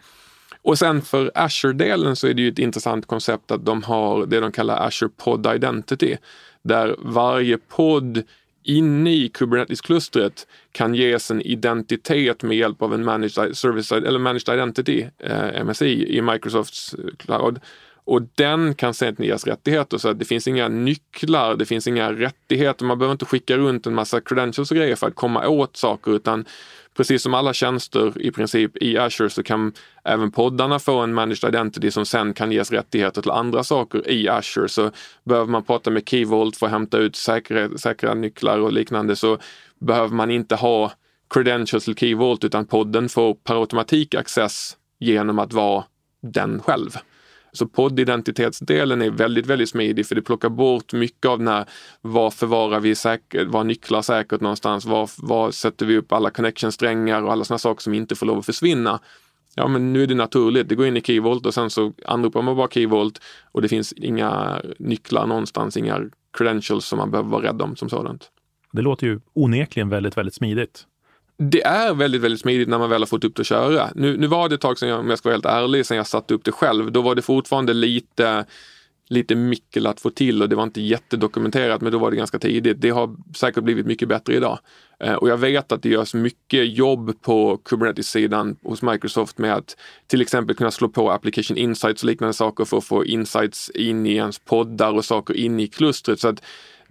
Och 0.63 0.79
sen 0.79 1.03
för 1.03 1.31
Azure-delen 1.35 2.17
så 2.17 2.27
är 2.27 2.35
det 2.35 2.43
ju 2.43 2.49
ett 2.49 2.59
intressant 2.59 3.07
koncept 3.07 3.51
att 3.51 3.65
de 3.65 3.83
har 3.83 4.27
det 4.27 4.41
de 4.41 4.53
kallar 4.53 4.87
Azure 4.87 5.11
Pod 5.17 5.55
Identity, 5.55 6.17
där 6.63 6.97
varje 6.99 7.59
podd 7.59 8.23
inne 8.65 9.11
i 9.11 9.29
Kubernetes-klustret 9.29 10.47
kan 10.73 10.95
ges 10.95 11.31
en 11.31 11.43
identitet 11.43 12.43
med 12.43 12.57
hjälp 12.57 12.83
av 12.83 12.95
en 12.95 13.05
Managed 13.05 13.57
Service 13.57 13.93
eller 13.93 14.19
Managed 14.19 14.55
Identity, 14.55 15.07
eh, 15.19 15.65
MSI, 15.65 16.17
i 16.17 16.23
Microsofts 16.23 16.95
eh, 16.95 17.17
cloud. 17.19 17.61
Och 18.05 18.23
den 18.35 18.75
kan 18.75 18.95
sen 18.95 19.17
ges 19.19 19.47
rättigheter 19.47 19.99
så 19.99 20.09
att 20.09 20.19
det 20.19 20.25
finns 20.25 20.49
inga 20.49 20.69
nycklar, 20.69 21.57
det 21.57 21.67
finns 21.67 21.87
inga 21.87 22.13
rättigheter, 22.13 22.85
man 22.85 22.99
behöver 22.99 23.13
inte 23.13 23.25
skicka 23.25 23.57
runt 23.57 23.87
en 23.87 23.95
massa 23.95 24.21
credentials 24.21 24.71
och 24.71 24.77
grejer 24.77 24.97
för 24.97 25.07
att 25.07 25.15
komma 25.15 25.49
åt 25.49 25.77
saker 25.77 26.17
utan 26.17 26.45
precis 26.97 27.23
som 27.23 27.35
alla 27.35 27.53
tjänster 27.53 28.13
i 28.23 28.31
princip 28.31 28.83
i 28.83 28.99
Azure 28.99 29.31
så 29.31 29.43
kan 29.43 29.73
även 30.05 30.31
poddarna 30.31 30.79
få 30.79 30.99
en 30.99 31.15
managed 31.15 31.49
identity 31.49 31.91
som 31.91 32.07
sen 32.07 32.35
kan 32.35 32.53
ges 32.53 32.71
rättigheter 32.71 33.23
till 33.23 33.31
andra 33.31 33.65
saker 33.65 34.11
i 34.11 34.29
Azure. 34.29 34.69
Så 34.69 34.91
behöver 35.25 35.51
man 35.51 35.65
prata 35.65 35.91
med 35.91 36.09
Keyvolt 36.09 36.57
för 36.57 36.67
att 36.67 36.73
hämta 36.73 36.99
ut 36.99 37.17
säkra, 37.17 37.79
säkra 37.79 38.15
nycklar 38.15 38.59
och 38.59 38.73
liknande 38.73 39.17
så 39.17 39.39
behöver 39.79 40.15
man 40.15 40.31
inte 40.31 40.55
ha 40.55 40.93
credentials 41.35 41.85
till 41.85 41.97
Keyvolt 41.97 42.45
utan 42.45 42.67
podden 42.67 43.09
får 43.09 43.35
per 43.35 43.61
automatik 43.61 44.15
access 44.15 44.77
genom 44.99 45.39
att 45.39 45.53
vara 45.53 45.85
den 46.23 46.63
själv. 46.63 46.91
Så 47.53 47.67
poddidentitetsdelen 47.67 49.03
är 49.03 49.11
väldigt, 49.11 49.47
väldigt 49.47 49.69
smidig 49.69 50.07
för 50.07 50.15
det 50.15 50.23
plockar 50.23 50.49
bort 50.49 50.93
mycket 50.93 51.27
av 51.27 51.39
den 51.39 51.49
här, 51.49 51.65
var 52.01 52.31
förvarar 52.31 52.81
vi 52.81 52.95
säkert, 52.95 53.49
var 53.49 53.65
nycklar 53.65 54.03
säkert 54.03 54.41
någonstans, 54.41 54.85
var, 54.85 55.11
var 55.19 55.51
sätter 55.51 55.87
vi 55.87 55.97
upp 55.97 56.13
alla 56.13 56.31
connection-strängar 56.31 57.23
och 57.23 57.33
alla 57.33 57.45
sådana 57.45 57.59
saker 57.59 57.83
som 57.83 57.95
inte 57.95 58.15
får 58.15 58.27
lov 58.27 58.39
att 58.39 58.47
försvinna. 58.47 59.01
Ja, 59.55 59.69
men 59.69 59.93
nu 59.93 60.03
är 60.03 60.07
det 60.07 60.15
naturligt. 60.15 60.69
Det 60.69 60.75
går 60.75 60.87
in 60.87 60.97
i 60.97 61.01
Keyvolt 61.01 61.47
och 61.47 61.55
sen 61.55 61.71
så 61.71 61.93
anropar 62.07 62.43
man 62.43 62.57
bara 62.57 62.69
Keyvolt 62.69 63.21
och 63.53 63.63
det 63.63 63.69
finns 63.69 63.93
inga 63.93 64.61
nycklar 64.79 65.27
någonstans, 65.27 65.77
inga 65.77 66.01
credentials 66.39 66.87
som 66.87 66.99
man 66.99 67.11
behöver 67.11 67.31
vara 67.31 67.43
rädd 67.43 67.63
om 67.63 67.77
som 67.77 67.89
sådant. 67.89 68.31
Det 68.73 68.83
låter 68.83 69.07
ju 69.07 69.21
onekligen 69.33 69.89
väldigt, 69.89 70.17
väldigt 70.17 70.35
smidigt 70.35 70.87
det 71.37 71.63
är 71.63 71.95
väldigt, 71.95 72.21
väldigt 72.21 72.41
smidigt 72.41 72.69
när 72.69 72.79
man 72.79 72.91
väl 72.91 73.03
har 73.03 73.07
fått 73.07 73.25
upp 73.25 73.37
det 73.37 73.41
att 73.41 73.47
köra. 73.47 73.91
Nu, 73.95 74.17
nu 74.17 74.27
var 74.27 74.49
det 74.49 74.55
ett 74.55 74.61
tag 74.61 74.79
sedan, 74.79 74.89
jag, 74.89 75.01
om 75.01 75.11
jag 75.11 75.19
ska 75.19 75.29
vara 75.29 75.35
helt 75.35 75.47
ärlig, 75.47 75.87
sedan 75.87 75.97
jag 75.97 76.07
satte 76.07 76.35
upp 76.35 76.45
det 76.45 76.53
själv. 76.53 76.93
Då 76.93 77.03
var 77.03 77.15
det 77.15 77.23
fortfarande 77.23 77.75
lite, 77.75 78.45
lite 79.09 79.35
mickel 79.35 79.87
att 79.87 80.01
få 80.01 80.11
till 80.11 80.43
och 80.43 80.49
det 80.49 80.57
var 80.57 80.63
inte 80.63 80.81
jättedokumenterat, 80.81 81.81
men 81.81 81.93
då 81.93 81.99
var 81.99 82.11
det 82.11 82.17
ganska 82.17 82.39
tidigt. 82.39 82.81
Det 82.81 82.91
har 82.91 83.17
säkert 83.37 83.65
blivit 83.65 83.87
mycket 83.87 84.09
bättre 84.09 84.35
idag. 84.35 84.59
Eh, 85.01 85.15
och 85.15 85.29
jag 85.29 85.37
vet 85.37 85.73
att 85.73 85.83
det 85.83 85.89
görs 85.89 86.15
mycket 86.15 86.77
jobb 86.77 87.23
på 87.23 87.57
Kubernetes-sidan 87.65 88.57
hos 88.63 88.83
Microsoft 88.83 89.39
med 89.39 89.55
att 89.55 89.77
till 90.07 90.21
exempel 90.21 90.57
kunna 90.57 90.71
slå 90.71 90.89
på 90.89 91.11
application 91.11 91.57
insights 91.57 92.03
och 92.03 92.07
liknande 92.07 92.33
saker 92.33 92.65
för 92.65 92.77
att 92.77 92.85
få 92.85 93.05
insights 93.05 93.71
in 93.71 94.07
i 94.07 94.15
ens 94.15 94.39
poddar 94.39 94.93
och 94.93 95.05
saker 95.05 95.35
in 95.35 95.61
i 95.61 95.67
klustret. 95.69 96.21
Så 96.21 96.29
att 96.29 96.43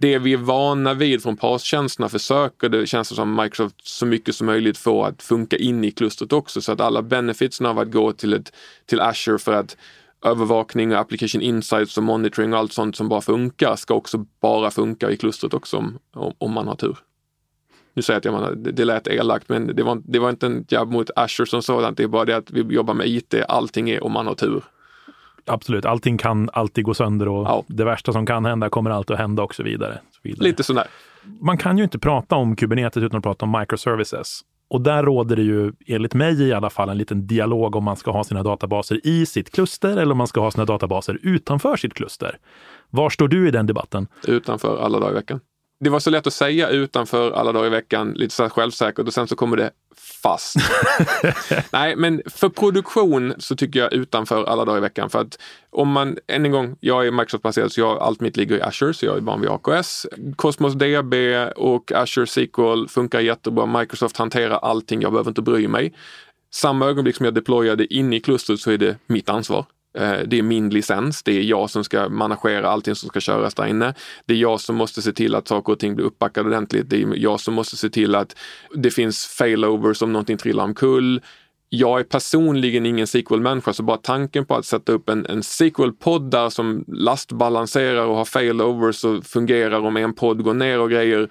det 0.02 0.18
vi 0.18 0.32
är 0.32 0.36
vana 0.36 0.94
vid 0.94 1.22
från 1.22 1.36
PAS-tjänsterna 1.36 2.08
försöker 2.08 2.68
det 2.68 2.86
känns 2.86 3.08
som 3.08 3.36
Microsoft 3.36 3.86
så 3.88 4.06
mycket 4.06 4.34
som 4.34 4.46
möjligt 4.46 4.78
få 4.78 5.04
att 5.04 5.22
funka 5.22 5.56
in 5.56 5.84
i 5.84 5.90
klustret 5.90 6.32
också 6.32 6.60
så 6.60 6.72
att 6.72 6.80
alla 6.80 7.02
benefits 7.02 7.60
av 7.60 7.78
att 7.78 7.92
gå 7.92 8.12
till, 8.12 8.32
ett, 8.32 8.52
till 8.86 9.00
Azure 9.00 9.38
för 9.38 9.52
att 9.52 9.76
övervakning 10.24 10.92
och 10.92 10.98
application 10.98 11.42
insights 11.42 11.96
och 11.96 12.02
monitoring 12.02 12.52
och 12.52 12.58
allt 12.58 12.72
sånt 12.72 12.96
som 12.96 13.08
bara 13.08 13.20
funkar 13.20 13.76
ska 13.76 13.94
också 13.94 14.26
bara 14.40 14.70
funka 14.70 15.10
i 15.10 15.16
klustret 15.16 15.54
också 15.54 15.76
om, 15.76 15.98
om 16.38 16.52
man 16.52 16.68
har 16.68 16.76
tur. 16.76 16.98
nu 17.94 18.02
säger 18.02 18.20
jag 18.24 18.34
att 18.34 18.42
jag 18.42 18.58
det, 18.58 18.72
det 18.72 18.84
lät 18.84 19.06
elakt, 19.06 19.48
men 19.48 19.76
det 19.76 19.82
var, 19.82 20.02
det 20.04 20.18
var 20.18 20.30
inte 20.30 20.46
en 20.46 20.64
jabb 20.68 20.92
mot 20.92 21.10
Azure 21.16 21.46
som 21.46 21.62
sådant. 21.62 21.96
Det 21.96 22.02
är 22.02 22.08
bara 22.08 22.24
det 22.24 22.36
att 22.36 22.50
vi 22.50 22.60
jobbar 22.60 22.94
med 22.94 23.06
IT, 23.06 23.34
allting 23.48 23.90
är 23.90 24.04
om 24.04 24.12
man 24.12 24.26
har 24.26 24.34
tur. 24.34 24.62
Absolut, 25.46 25.84
allting 25.84 26.18
kan 26.18 26.50
alltid 26.52 26.84
gå 26.84 26.94
sönder 26.94 27.28
och 27.28 27.46
ja. 27.46 27.64
det 27.66 27.84
värsta 27.84 28.12
som 28.12 28.26
kan 28.26 28.44
hända 28.44 28.68
kommer 28.68 28.90
alltid 28.90 29.14
att 29.14 29.20
hända 29.20 29.42
och 29.42 29.54
så 29.54 29.62
vidare. 29.62 29.98
Så 30.10 30.20
vidare. 30.22 30.44
Lite 30.44 30.62
sådär. 30.62 30.86
Man 31.40 31.58
kan 31.58 31.78
ju 31.78 31.84
inte 31.84 31.98
prata 31.98 32.36
om 32.36 32.56
Kubernetes 32.56 33.02
utan 33.02 33.18
att 33.18 33.24
prata 33.24 33.44
om 33.44 33.58
microservices. 33.60 34.40
Och 34.68 34.80
där 34.80 35.02
råder 35.02 35.36
det 35.36 35.42
ju, 35.42 35.72
enligt 35.86 36.14
mig 36.14 36.42
i 36.42 36.52
alla 36.52 36.70
fall, 36.70 36.88
en 36.88 36.98
liten 36.98 37.26
dialog 37.26 37.76
om 37.76 37.84
man 37.84 37.96
ska 37.96 38.10
ha 38.10 38.24
sina 38.24 38.42
databaser 38.42 39.06
i 39.06 39.26
sitt 39.26 39.50
kluster 39.50 39.96
eller 39.96 40.12
om 40.12 40.18
man 40.18 40.26
ska 40.26 40.40
ha 40.40 40.50
sina 40.50 40.64
databaser 40.64 41.18
utanför 41.22 41.76
sitt 41.76 41.94
kluster. 41.94 42.38
Var 42.90 43.10
står 43.10 43.28
du 43.28 43.48
i 43.48 43.50
den 43.50 43.66
debatten? 43.66 44.08
Utanför 44.26 44.78
alla 44.78 45.00
dagar 45.00 45.12
i 45.12 45.14
veckan. 45.14 45.40
Det 45.82 45.90
var 45.90 46.00
så 46.00 46.10
lätt 46.10 46.26
att 46.26 46.32
säga 46.32 46.68
utanför 46.68 47.32
alla 47.32 47.52
dagar 47.52 47.66
i 47.66 47.70
veckan, 47.70 48.12
lite 48.12 48.34
så 48.34 48.48
självsäkert 48.48 49.06
och 49.06 49.14
sen 49.14 49.28
så 49.28 49.36
kommer 49.36 49.56
det 49.56 49.70
fast. 50.22 50.56
Nej, 51.72 51.96
men 51.96 52.22
för 52.26 52.48
produktion 52.48 53.34
så 53.38 53.56
tycker 53.56 53.80
jag 53.80 53.92
utanför 53.92 54.44
alla 54.44 54.64
dagar 54.64 54.78
i 54.78 54.80
veckan. 54.80 55.10
För 55.10 55.20
att 55.20 55.38
om 55.70 55.88
man, 55.88 56.16
än 56.26 56.44
en 56.44 56.52
gång, 56.52 56.76
jag 56.80 57.06
är 57.06 57.10
Microsoft-baserad 57.10 57.72
så 57.72 57.80
jag, 57.80 57.98
allt 57.98 58.20
mitt 58.20 58.36
ligger 58.36 58.56
i 58.56 58.62
Azure, 58.62 58.94
så 58.94 59.06
jag 59.06 59.16
är 59.16 59.20
van 59.20 59.40
vid 59.40 59.50
AKS. 59.50 60.06
Cosmos 60.36 60.74
DB 60.74 61.14
och 61.56 61.92
Azure 61.92 62.26
SQL 62.26 62.88
funkar 62.88 63.20
jättebra. 63.20 63.66
Microsoft 63.66 64.16
hanterar 64.16 64.58
allting, 64.58 65.02
jag 65.02 65.12
behöver 65.12 65.30
inte 65.30 65.42
bry 65.42 65.68
mig. 65.68 65.94
Samma 66.50 66.86
ögonblick 66.86 67.16
som 67.16 67.24
jag 67.24 67.34
deployar 67.34 67.76
det 67.76 67.94
in 67.94 68.12
i 68.12 68.20
klustret 68.20 68.60
så 68.60 68.70
är 68.70 68.78
det 68.78 68.96
mitt 69.06 69.28
ansvar. 69.28 69.66
Eh, 69.94 70.18
det 70.26 70.38
är 70.38 70.42
min 70.42 70.70
licens. 70.70 71.22
Det 71.22 71.32
är 71.32 71.42
jag 71.42 71.70
som 71.70 71.84
ska 71.84 72.08
managera 72.08 72.68
allting 72.68 72.94
som 72.94 73.08
ska 73.08 73.20
köras 73.20 73.54
där 73.54 73.66
inne. 73.66 73.94
Det 74.26 74.34
är 74.34 74.38
jag 74.38 74.60
som 74.60 74.76
måste 74.76 75.02
se 75.02 75.12
till 75.12 75.34
att 75.34 75.48
saker 75.48 75.72
och 75.72 75.78
ting 75.78 75.96
blir 75.96 76.06
uppbackade 76.06 76.48
ordentligt. 76.48 76.90
Det 76.90 77.02
är 77.02 77.16
jag 77.16 77.40
som 77.40 77.54
måste 77.54 77.76
se 77.76 77.90
till 77.90 78.14
att 78.14 78.36
det 78.74 78.90
finns 78.90 79.26
failovers 79.26 80.02
om 80.02 80.12
någonting 80.12 80.36
trillar 80.36 80.64
omkull. 80.64 81.20
Jag 81.68 82.00
är 82.00 82.04
personligen 82.04 82.86
ingen 82.86 83.06
SQL-människa, 83.06 83.72
så 83.72 83.82
bara 83.82 83.96
tanken 83.96 84.46
på 84.46 84.54
att 84.54 84.66
sätta 84.66 84.92
upp 84.92 85.08
en, 85.08 85.26
en 85.26 85.42
SQL-podd 85.42 86.30
där 86.30 86.48
som 86.48 86.84
lastbalanserar 86.88 88.06
och 88.06 88.16
har 88.16 88.24
failovers 88.24 89.04
och 89.04 89.24
fungerar 89.24 89.80
om 89.80 89.96
en 89.96 90.14
podd 90.14 90.42
går 90.42 90.54
ner 90.54 90.80
och 90.80 90.90
grejer 90.90 91.28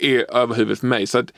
är 0.00 0.36
över 0.36 0.54
huvudet 0.54 0.80
för 0.80 0.86
mig. 0.86 1.06
Så 1.06 1.18
att 1.18 1.32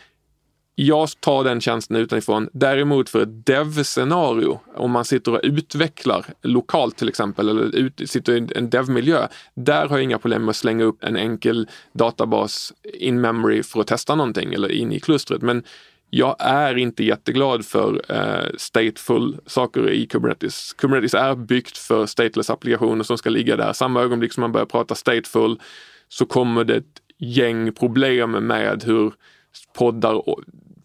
jag 0.75 1.09
tar 1.21 1.45
den 1.45 1.61
tjänsten 1.61 1.97
utifrån. 1.97 2.49
Däremot 2.53 3.11
för 3.11 3.23
ett 3.23 3.47
dev-scenario, 3.47 4.61
om 4.75 4.91
man 4.91 5.05
sitter 5.05 5.33
och 5.33 5.41
utvecklar 5.43 6.27
lokalt 6.43 6.97
till 6.97 7.09
exempel, 7.09 7.49
eller 7.49 7.77
ut, 7.77 8.11
sitter 8.11 8.33
i 8.33 8.47
en 8.57 8.71
dev-miljö, 8.71 9.29
där 9.55 9.87
har 9.87 9.97
jag 9.97 10.05
inga 10.05 10.19
problem 10.19 10.43
med 10.43 10.51
att 10.51 10.57
slänga 10.57 10.85
upp 10.85 11.05
en 11.05 11.17
enkel 11.17 11.69
databas 11.93 12.73
in 12.95 13.21
memory 13.21 13.63
för 13.63 13.81
att 13.81 13.87
testa 13.87 14.15
någonting 14.15 14.55
eller 14.55 14.73
in 14.73 14.93
i 14.93 15.01
klustret. 15.01 15.43
Men 15.43 15.63
jag 16.11 16.37
är 16.39 16.79
inte 16.79 17.05
jätteglad 17.05 17.67
för 17.67 18.03
eh, 18.09 18.51
stateful 18.59 19.37
saker 19.47 19.91
i 19.91 20.07
Kubernetes. 20.07 20.73
Kubernetes 20.73 21.15
är 21.15 21.35
byggt 21.35 21.79
för 21.79 22.07
stateless 22.07 22.51
applikationer 22.51 23.05
som 23.05 23.19
ska 23.19 23.31
ligga 23.31 23.57
där. 23.57 23.73
Samma 23.73 24.03
ögonblick 24.03 24.33
som 24.33 24.41
man 24.41 24.53
börjar 24.53 24.67
prata 24.67 24.95
stateful 24.95 25.61
så 26.09 26.27
kommer 26.27 26.65
det 26.65 26.77
ett 26.77 27.01
gäng 27.19 27.73
problem 27.73 28.31
med 28.31 28.85
hur 28.85 29.13
poddar 29.79 30.23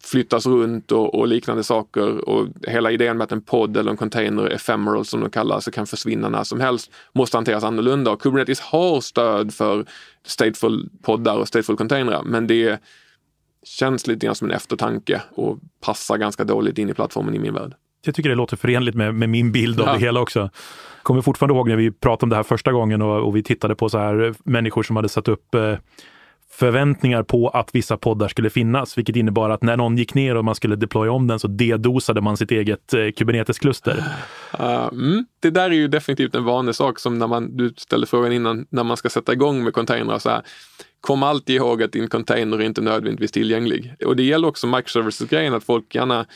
flyttas 0.02 0.46
runt 0.46 0.92
och, 0.92 1.14
och, 1.14 1.28
liknande 1.28 1.64
saker. 1.64 2.28
Och 2.28 2.48
hela 2.66 2.90
idén 2.90 3.16
med 3.16 3.24
att 3.24 3.32
en 3.32 3.42
podd 3.42 3.76
eller 3.76 3.90
en 3.90 3.96
container, 3.96 4.50
ephemeral 4.50 5.04
som 5.04 5.20
de 5.20 5.30
kallas, 5.30 5.68
kan 5.72 5.86
försvinna 5.86 6.28
när 6.28 6.44
som 6.44 6.60
helst, 6.60 6.92
måste 7.12 7.36
hanteras 7.36 7.64
annorlunda. 7.64 8.10
Och 8.10 8.22
Kubernetes 8.22 8.60
har 8.60 9.00
stöd 9.00 9.54
för 9.54 9.84
stateful 10.26 10.88
poddar 11.02 11.36
och 11.36 11.48
stateful 11.48 11.76
containrar, 11.76 12.22
men 12.22 12.46
det 12.46 12.80
känns 13.62 14.06
lite 14.06 14.26
grann 14.26 14.34
som 14.34 14.50
en 14.50 14.56
eftertanke 14.56 15.22
och 15.34 15.58
passar 15.80 16.16
ganska 16.16 16.44
dåligt 16.44 16.78
in 16.78 16.90
i 16.90 16.94
plattformen 16.94 17.34
i 17.34 17.38
min 17.38 17.54
värld. 17.54 17.74
Jag 18.04 18.14
tycker 18.14 18.28
det 18.30 18.36
låter 18.36 18.56
förenligt 18.56 18.94
med, 18.94 19.14
med 19.14 19.28
min 19.28 19.52
bild 19.52 19.80
av 19.80 19.86
ja. 19.86 19.92
det 19.92 19.98
hela 19.98 20.20
också. 20.20 20.50
Kommer 21.02 21.22
fortfarande 21.22 21.54
ihåg 21.54 21.68
när 21.68 21.76
vi 21.76 21.90
pratade 21.90 22.24
om 22.24 22.30
det 22.30 22.36
här 22.36 22.42
första 22.42 22.72
gången 22.72 23.02
och, 23.02 23.26
och 23.26 23.36
vi 23.36 23.42
tittade 23.42 23.74
på 23.74 23.88
så 23.88 23.98
här 23.98 24.34
människor 24.44 24.82
som 24.82 24.96
hade 24.96 25.08
satt 25.08 25.28
upp 25.28 25.54
eh, 25.54 25.74
förväntningar 26.52 27.22
på 27.22 27.48
att 27.48 27.74
vissa 27.74 27.96
poddar 27.96 28.28
skulle 28.28 28.50
finnas, 28.50 28.98
vilket 28.98 29.16
innebar 29.16 29.50
att 29.50 29.62
när 29.62 29.76
någon 29.76 29.98
gick 29.98 30.14
ner 30.14 30.36
och 30.36 30.44
man 30.44 30.54
skulle 30.54 30.76
deploya 30.76 31.12
om 31.12 31.26
den 31.26 31.38
så 31.38 31.48
dedosade 31.48 32.20
man 32.20 32.36
sitt 32.36 32.50
eget 32.50 32.94
eh, 32.94 33.10
Kubernetes-kluster. 33.16 34.04
Uh, 34.60 34.88
mm. 34.92 35.26
Det 35.40 35.50
där 35.50 35.70
är 35.70 35.74
ju 35.74 35.88
definitivt 35.88 36.34
en 36.34 36.44
vanlig 36.44 36.74
sak 36.74 36.98
som 36.98 37.18
när 37.18 37.26
man, 37.26 37.56
du 37.56 37.74
ställde 37.76 38.06
frågan 38.06 38.32
innan, 38.32 38.66
när 38.70 38.84
man 38.84 38.96
ska 38.96 39.08
sätta 39.08 39.32
igång 39.32 39.64
med 39.64 39.72
containrar 39.72 40.18
så 40.18 40.30
här. 40.30 40.42
Kom 41.00 41.22
alltid 41.22 41.56
ihåg 41.56 41.82
att 41.82 41.92
din 41.92 42.08
container 42.08 42.58
är 42.58 42.62
inte 42.62 42.80
nödvändigtvis 42.80 43.32
tillgänglig. 43.32 43.94
Och 44.06 44.16
det 44.16 44.22
gäller 44.22 44.48
också 44.48 44.66
microservices-grejen, 44.66 45.54
att 45.54 45.64
folk 45.64 45.94
gärna 45.94 46.26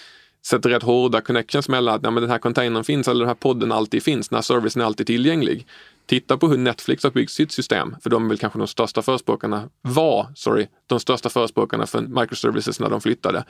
sätter 0.46 0.70
rätt 0.70 0.83
hårda 0.83 1.20
connections 1.20 1.68
mellan 1.68 1.94
att 1.94 2.03
ja, 2.03 2.11
men 2.11 2.22
den 2.22 2.31
här 2.31 2.38
containern 2.38 2.85
finns 2.85 3.09
eller 3.09 3.20
den 3.20 3.29
här 3.29 3.35
podden 3.35 3.72
alltid 3.72 4.03
finns, 4.03 4.31
när 4.31 4.40
servicen 4.40 4.83
är 4.83 4.87
alltid 4.87 5.07
tillgänglig. 5.07 5.66
Titta 6.07 6.37
på 6.37 6.49
hur 6.49 6.59
Netflix 6.59 7.05
har 7.05 7.11
byggt 7.11 7.33
sitt 7.33 7.53
system, 7.53 7.97
för 8.03 8.11
de 8.11 8.25
är 8.25 8.29
väl 8.29 8.38
kanske 8.38 8.59
de 8.59 8.69
största 8.69 9.03
förespråkarna, 9.03 9.69
var, 9.83 10.27
sorry, 10.35 10.67
de 10.87 11.01
största 11.01 11.29
förespråkarna 11.29 11.87
för 11.87 12.01
microservices 12.01 12.81
när 12.81 12.90
de 12.90 13.01
flyttade. 13.01 13.45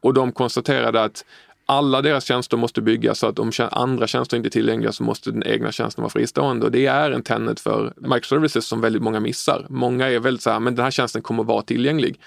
Och 0.00 0.14
de 0.14 0.32
konstaterade 0.32 1.02
att 1.02 1.24
alla 1.66 2.02
deras 2.02 2.24
tjänster 2.24 2.56
måste 2.56 2.82
byggas 2.82 3.18
så 3.18 3.26
att 3.26 3.38
om 3.38 3.52
andra 3.70 4.06
tjänster 4.06 4.36
inte 4.36 4.48
är 4.48 4.50
tillgängliga 4.50 4.92
så 4.92 5.02
måste 5.02 5.30
den 5.30 5.46
egna 5.46 5.72
tjänsten 5.72 6.02
vara 6.02 6.10
fristående. 6.10 6.66
Och 6.66 6.72
det 6.72 6.86
är 6.86 7.10
en 7.10 7.22
tenet 7.22 7.60
för 7.60 7.92
microservices 7.96 8.66
som 8.66 8.80
väldigt 8.80 9.02
många 9.02 9.20
missar. 9.20 9.66
Många 9.68 10.10
är 10.10 10.18
väldigt 10.18 10.42
så 10.42 10.50
här, 10.50 10.60
men 10.60 10.74
den 10.74 10.84
här 10.84 10.90
tjänsten 10.90 11.22
kommer 11.22 11.44
vara 11.44 11.62
tillgänglig. 11.62 12.20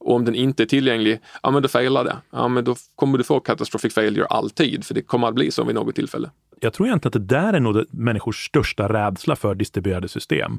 Och 0.00 0.14
om 0.14 0.24
den 0.24 0.34
inte 0.34 0.62
är 0.62 0.66
tillgänglig, 0.66 1.20
ja 1.42 1.50
men 1.50 1.62
då 1.62 1.68
failar 1.68 2.04
det. 2.04 2.16
Ja 2.30 2.48
men 2.48 2.64
då 2.64 2.76
kommer 2.94 3.18
du 3.18 3.24
få 3.24 3.40
catastrophic 3.40 3.94
failure 3.94 4.26
alltid, 4.26 4.84
för 4.84 4.94
det 4.94 5.02
kommer 5.02 5.28
att 5.28 5.34
bli 5.34 5.50
så 5.50 5.64
vid 5.64 5.74
något 5.74 5.94
tillfälle. 5.94 6.30
Jag 6.64 6.72
tror 6.72 6.88
egentligen 6.88 7.08
att 7.08 7.28
det 7.28 7.36
där 7.36 7.52
är 7.52 7.60
nog 7.60 7.84
människors 7.90 8.46
största 8.46 8.88
rädsla 8.88 9.36
för 9.36 9.54
distribuerade 9.54 10.08
system. 10.08 10.58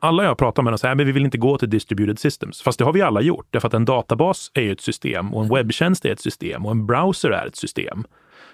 Alla 0.00 0.24
jag 0.24 0.38
pratar 0.38 0.62
med 0.62 0.80
säger 0.80 0.94
att 0.94 1.00
vi 1.00 1.12
vill 1.12 1.24
inte 1.24 1.38
gå 1.38 1.58
till 1.58 1.70
distributed 1.70 2.18
systems. 2.18 2.62
Fast 2.62 2.78
det 2.78 2.84
har 2.84 2.92
vi 2.92 3.02
alla 3.02 3.20
gjort, 3.20 3.46
därför 3.50 3.68
att 3.68 3.74
en 3.74 3.84
databas 3.84 4.50
är 4.54 4.72
ett 4.72 4.80
system 4.80 5.34
och 5.34 5.44
en 5.44 5.48
webbtjänst 5.54 6.04
är 6.04 6.12
ett 6.12 6.20
system 6.20 6.66
och 6.66 6.72
en 6.72 6.86
browser 6.86 7.30
är 7.30 7.46
ett 7.46 7.56
system. 7.56 8.04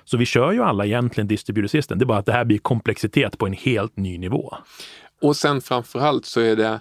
Så 0.04 0.16
vi 0.16 0.26
kör 0.26 0.52
ju 0.52 0.62
alla 0.62 0.86
egentligen 0.86 1.28
distributed 1.28 1.70
system. 1.70 1.98
Det 1.98 2.04
är 2.04 2.06
bara 2.06 2.18
att 2.18 2.26
det 2.26 2.32
här 2.32 2.44
blir 2.44 2.58
komplexitet 2.58 3.38
på 3.38 3.46
en 3.46 3.52
helt 3.52 3.96
ny 3.96 4.18
nivå. 4.18 4.54
Och 5.22 5.36
sen 5.36 5.60
framförallt 5.60 6.26
så 6.26 6.40
är 6.40 6.56
det 6.56 6.80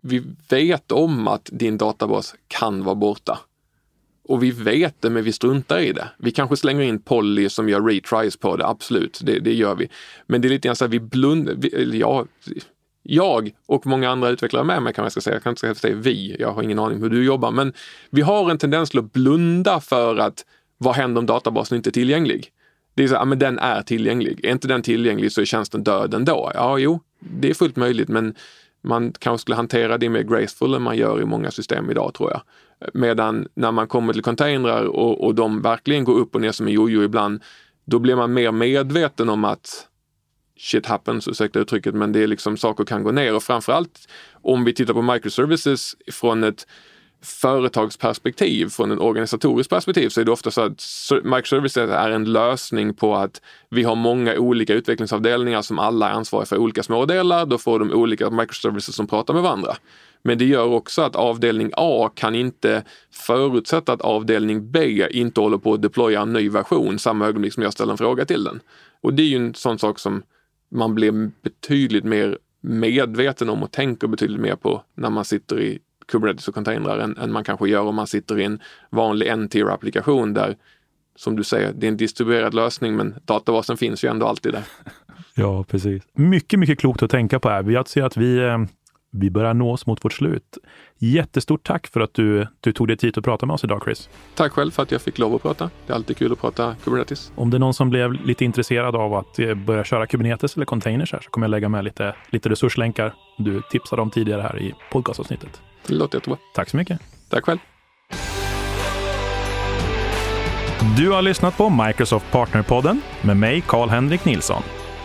vi 0.00 0.24
vet 0.50 0.92
om 0.92 1.28
att 1.28 1.48
din 1.52 1.78
databas 1.78 2.34
kan 2.48 2.84
vara 2.84 2.94
borta. 2.94 3.38
Och 4.28 4.42
vi 4.42 4.50
vet 4.50 5.02
det, 5.02 5.10
men 5.10 5.24
vi 5.24 5.32
struntar 5.32 5.78
i 5.78 5.92
det. 5.92 6.08
Vi 6.18 6.30
kanske 6.30 6.56
slänger 6.56 6.82
in 6.82 7.02
Polly 7.02 7.48
som 7.48 7.68
gör 7.68 7.80
retries 7.80 8.36
på 8.36 8.56
det, 8.56 8.66
absolut, 8.66 9.20
det, 9.22 9.38
det 9.38 9.54
gör 9.54 9.74
vi. 9.74 9.88
Men 10.26 10.40
det 10.40 10.48
är 10.48 10.50
lite 10.50 10.68
grann 10.68 10.76
så 10.76 10.84
att 10.84 10.90
vi 10.90 11.00
blundar, 11.00 11.56
ja, 11.94 12.26
jag 13.02 13.50
och 13.66 13.86
många 13.86 14.10
andra 14.10 14.28
utvecklare 14.28 14.64
med 14.64 14.82
mig 14.82 14.94
kan 14.94 15.04
jag 15.04 15.12
ska 15.12 15.20
säga, 15.20 15.36
jag 15.36 15.42
kan 15.42 15.50
inte 15.50 15.74
säga 15.74 15.96
vi, 15.96 16.36
jag 16.38 16.52
har 16.52 16.62
ingen 16.62 16.78
aning 16.78 16.96
om 16.96 17.02
hur 17.02 17.10
du 17.10 17.24
jobbar, 17.24 17.50
men 17.50 17.72
vi 18.10 18.22
har 18.22 18.50
en 18.50 18.58
tendens 18.58 18.90
till 18.90 18.98
att 18.98 19.12
blunda 19.12 19.80
för 19.80 20.16
att 20.16 20.44
vad 20.78 20.94
händer 20.94 21.18
om 21.18 21.26
databasen 21.26 21.76
inte 21.76 21.90
är 21.90 21.92
tillgänglig? 21.92 22.52
Det 22.94 23.04
är 23.04 23.08
så, 23.08 23.14
ja 23.14 23.24
men 23.24 23.38
den 23.38 23.58
är 23.58 23.82
tillgänglig. 23.82 24.44
Är 24.44 24.52
inte 24.52 24.68
den 24.68 24.82
tillgänglig 24.82 25.32
så 25.32 25.40
är 25.40 25.44
tjänsten 25.44 25.84
död 25.84 26.14
ändå. 26.14 26.50
Ja, 26.54 26.78
jo, 26.78 27.00
det 27.18 27.50
är 27.50 27.54
fullt 27.54 27.76
möjligt, 27.76 28.08
men 28.08 28.34
man 28.82 29.12
kanske 29.18 29.42
skulle 29.42 29.56
hantera 29.56 29.98
det 29.98 30.08
mer 30.08 30.22
graceful 30.22 30.74
än 30.74 30.82
man 30.82 30.96
gör 30.96 31.20
i 31.20 31.24
många 31.24 31.50
system 31.50 31.90
idag 31.90 32.14
tror 32.14 32.30
jag. 32.30 32.42
Medan 32.94 33.48
när 33.54 33.72
man 33.72 33.88
kommer 33.88 34.12
till 34.12 34.22
containrar 34.22 34.84
och, 34.84 35.24
och 35.24 35.34
de 35.34 35.62
verkligen 35.62 36.04
går 36.04 36.18
upp 36.18 36.34
och 36.34 36.40
ner 36.40 36.52
som 36.52 36.66
en 36.66 36.72
jojo 36.72 37.02
ibland, 37.02 37.42
då 37.84 37.98
blir 37.98 38.16
man 38.16 38.32
mer 38.32 38.52
medveten 38.52 39.28
om 39.28 39.44
att 39.44 39.88
shit 40.58 40.86
happens, 40.86 41.28
ursäkta 41.28 41.58
uttrycket, 41.58 41.94
men 41.94 42.12
det 42.12 42.22
är 42.22 42.26
liksom 42.26 42.56
saker 42.56 42.84
kan 42.84 43.02
gå 43.02 43.12
ner 43.12 43.34
och 43.34 43.42
framförallt 43.42 44.08
om 44.32 44.64
vi 44.64 44.74
tittar 44.74 44.94
på 44.94 45.02
microservices 45.02 45.96
från 46.12 46.44
ett 46.44 46.66
företagsperspektiv, 47.22 48.68
från 48.68 48.92
ett 48.92 48.98
organisatoriskt 48.98 49.70
perspektiv, 49.70 50.08
så 50.08 50.20
är 50.20 50.24
det 50.24 50.30
ofta 50.30 50.50
så 50.50 50.60
att 50.60 50.82
microservices 51.24 51.90
är 51.90 52.10
en 52.10 52.32
lösning 52.32 52.94
på 52.94 53.16
att 53.16 53.42
vi 53.70 53.82
har 53.82 53.94
många 53.94 54.38
olika 54.38 54.74
utvecklingsavdelningar 54.74 55.62
som 55.62 55.78
alla 55.78 56.08
är 56.08 56.12
ansvariga 56.12 56.46
för 56.46 56.58
olika 56.58 56.82
smådelar. 56.82 57.46
Då 57.46 57.58
får 57.58 57.78
de 57.78 57.92
olika 57.92 58.30
microservices 58.30 58.94
som 58.94 59.06
pratar 59.06 59.34
med 59.34 59.42
varandra. 59.42 59.76
Men 60.22 60.38
det 60.38 60.44
gör 60.44 60.66
också 60.66 61.02
att 61.02 61.16
avdelning 61.16 61.70
A 61.76 62.10
kan 62.14 62.34
inte 62.34 62.82
förutsätta 63.10 63.92
att 63.92 64.00
avdelning 64.00 64.70
B 64.70 65.06
inte 65.10 65.40
håller 65.40 65.58
på 65.58 65.74
att 65.74 65.82
deploya 65.82 66.22
en 66.22 66.32
ny 66.32 66.48
version 66.48 66.98
samma 66.98 67.26
ögonblick 67.26 67.54
som 67.54 67.62
jag 67.62 67.72
ställer 67.72 67.92
en 67.92 67.98
fråga 67.98 68.24
till 68.24 68.44
den. 68.44 68.60
Och 69.00 69.14
det 69.14 69.22
är 69.22 69.26
ju 69.26 69.36
en 69.36 69.54
sån 69.54 69.78
sak 69.78 69.98
som 69.98 70.22
man 70.70 70.94
blir 70.94 71.30
betydligt 71.42 72.04
mer 72.04 72.38
medveten 72.60 73.48
om 73.48 73.62
och 73.62 73.72
tänker 73.72 74.08
betydligt 74.08 74.40
mer 74.40 74.56
på 74.56 74.82
när 74.94 75.10
man 75.10 75.24
sitter 75.24 75.60
i 75.60 75.78
Kubernetes 76.06 76.48
och 76.48 76.54
containrar 76.54 76.98
än, 76.98 77.16
än 77.16 77.32
man 77.32 77.44
kanske 77.44 77.68
gör 77.68 77.82
om 77.82 77.94
man 77.94 78.06
sitter 78.06 78.40
i 78.40 78.44
en 78.44 78.60
vanlig 78.90 79.26
N-tier-applikation 79.28 80.34
där 80.34 80.56
som 81.16 81.36
du 81.36 81.44
säger, 81.44 81.72
det 81.72 81.86
är 81.86 81.88
en 81.88 81.96
distribuerad 81.96 82.54
lösning 82.54 82.96
men 82.96 83.14
databasen 83.24 83.76
finns 83.76 84.04
ju 84.04 84.08
ändå 84.08 84.26
alltid 84.26 84.52
där. 84.52 84.64
Ja, 85.34 85.64
precis. 85.64 86.02
Mycket, 86.12 86.58
mycket 86.58 86.78
klokt 86.78 87.02
att 87.02 87.10
tänka 87.10 87.40
på 87.40 87.48
här. 87.48 87.70
Jag 87.70 87.88
ser 87.88 88.02
att 88.02 88.16
vi, 88.16 88.38
eh, 88.38 88.58
vi 89.10 89.30
börjar 89.30 89.54
nå 89.54 89.72
oss 89.72 89.86
mot 89.86 90.04
vårt 90.04 90.12
slut. 90.12 90.58
Jättestort 90.98 91.66
tack 91.66 91.86
för 91.86 92.00
att 92.00 92.14
du, 92.14 92.46
du 92.60 92.72
tog 92.72 92.88
dig 92.88 92.96
tid 92.96 93.18
att 93.18 93.24
prata 93.24 93.46
med 93.46 93.54
oss 93.54 93.64
idag, 93.64 93.82
Chris. 93.84 94.08
Tack 94.34 94.52
själv 94.52 94.70
för 94.70 94.82
att 94.82 94.92
jag 94.92 95.02
fick 95.02 95.18
lov 95.18 95.34
att 95.34 95.42
prata. 95.42 95.70
Det 95.86 95.92
är 95.92 95.94
alltid 95.94 96.16
kul 96.16 96.32
att 96.32 96.40
prata 96.40 96.76
Kubernetes. 96.84 97.32
Om 97.34 97.50
det 97.50 97.56
är 97.56 97.58
någon 97.58 97.74
som 97.74 97.90
blev 97.90 98.12
lite 98.12 98.44
intresserad 98.44 98.96
av 98.96 99.14
att 99.14 99.38
eh, 99.38 99.54
börja 99.54 99.84
köra 99.84 100.06
Kubernetes 100.06 100.56
eller 100.56 100.66
containers 100.66 101.12
här 101.12 101.20
så 101.20 101.30
kommer 101.30 101.46
jag 101.46 101.50
lägga 101.50 101.68
med 101.68 101.84
lite, 101.84 102.14
lite 102.30 102.48
resurslänkar. 102.48 103.14
Du 103.38 103.62
tipsade 103.70 104.02
om 104.02 104.10
tidigare 104.10 104.42
här 104.42 104.58
i 104.58 104.74
podcastavsnittet. 104.92 105.62
Det 105.86 105.94
låter 105.94 106.18
jättebra. 106.18 106.38
Tack 106.54 106.68
så 106.68 106.76
mycket. 106.76 107.00
Tack 107.28 107.44
själv. 107.44 107.58
Du 110.96 111.10
har 111.10 111.22
lyssnat 111.22 111.56
på 111.56 111.70
Microsoft 111.70 112.32
Partnerpodden 112.32 113.00
med 113.22 113.36
mig, 113.36 113.60
Karl-Henrik 113.66 114.24
Nilsson. 114.24 114.62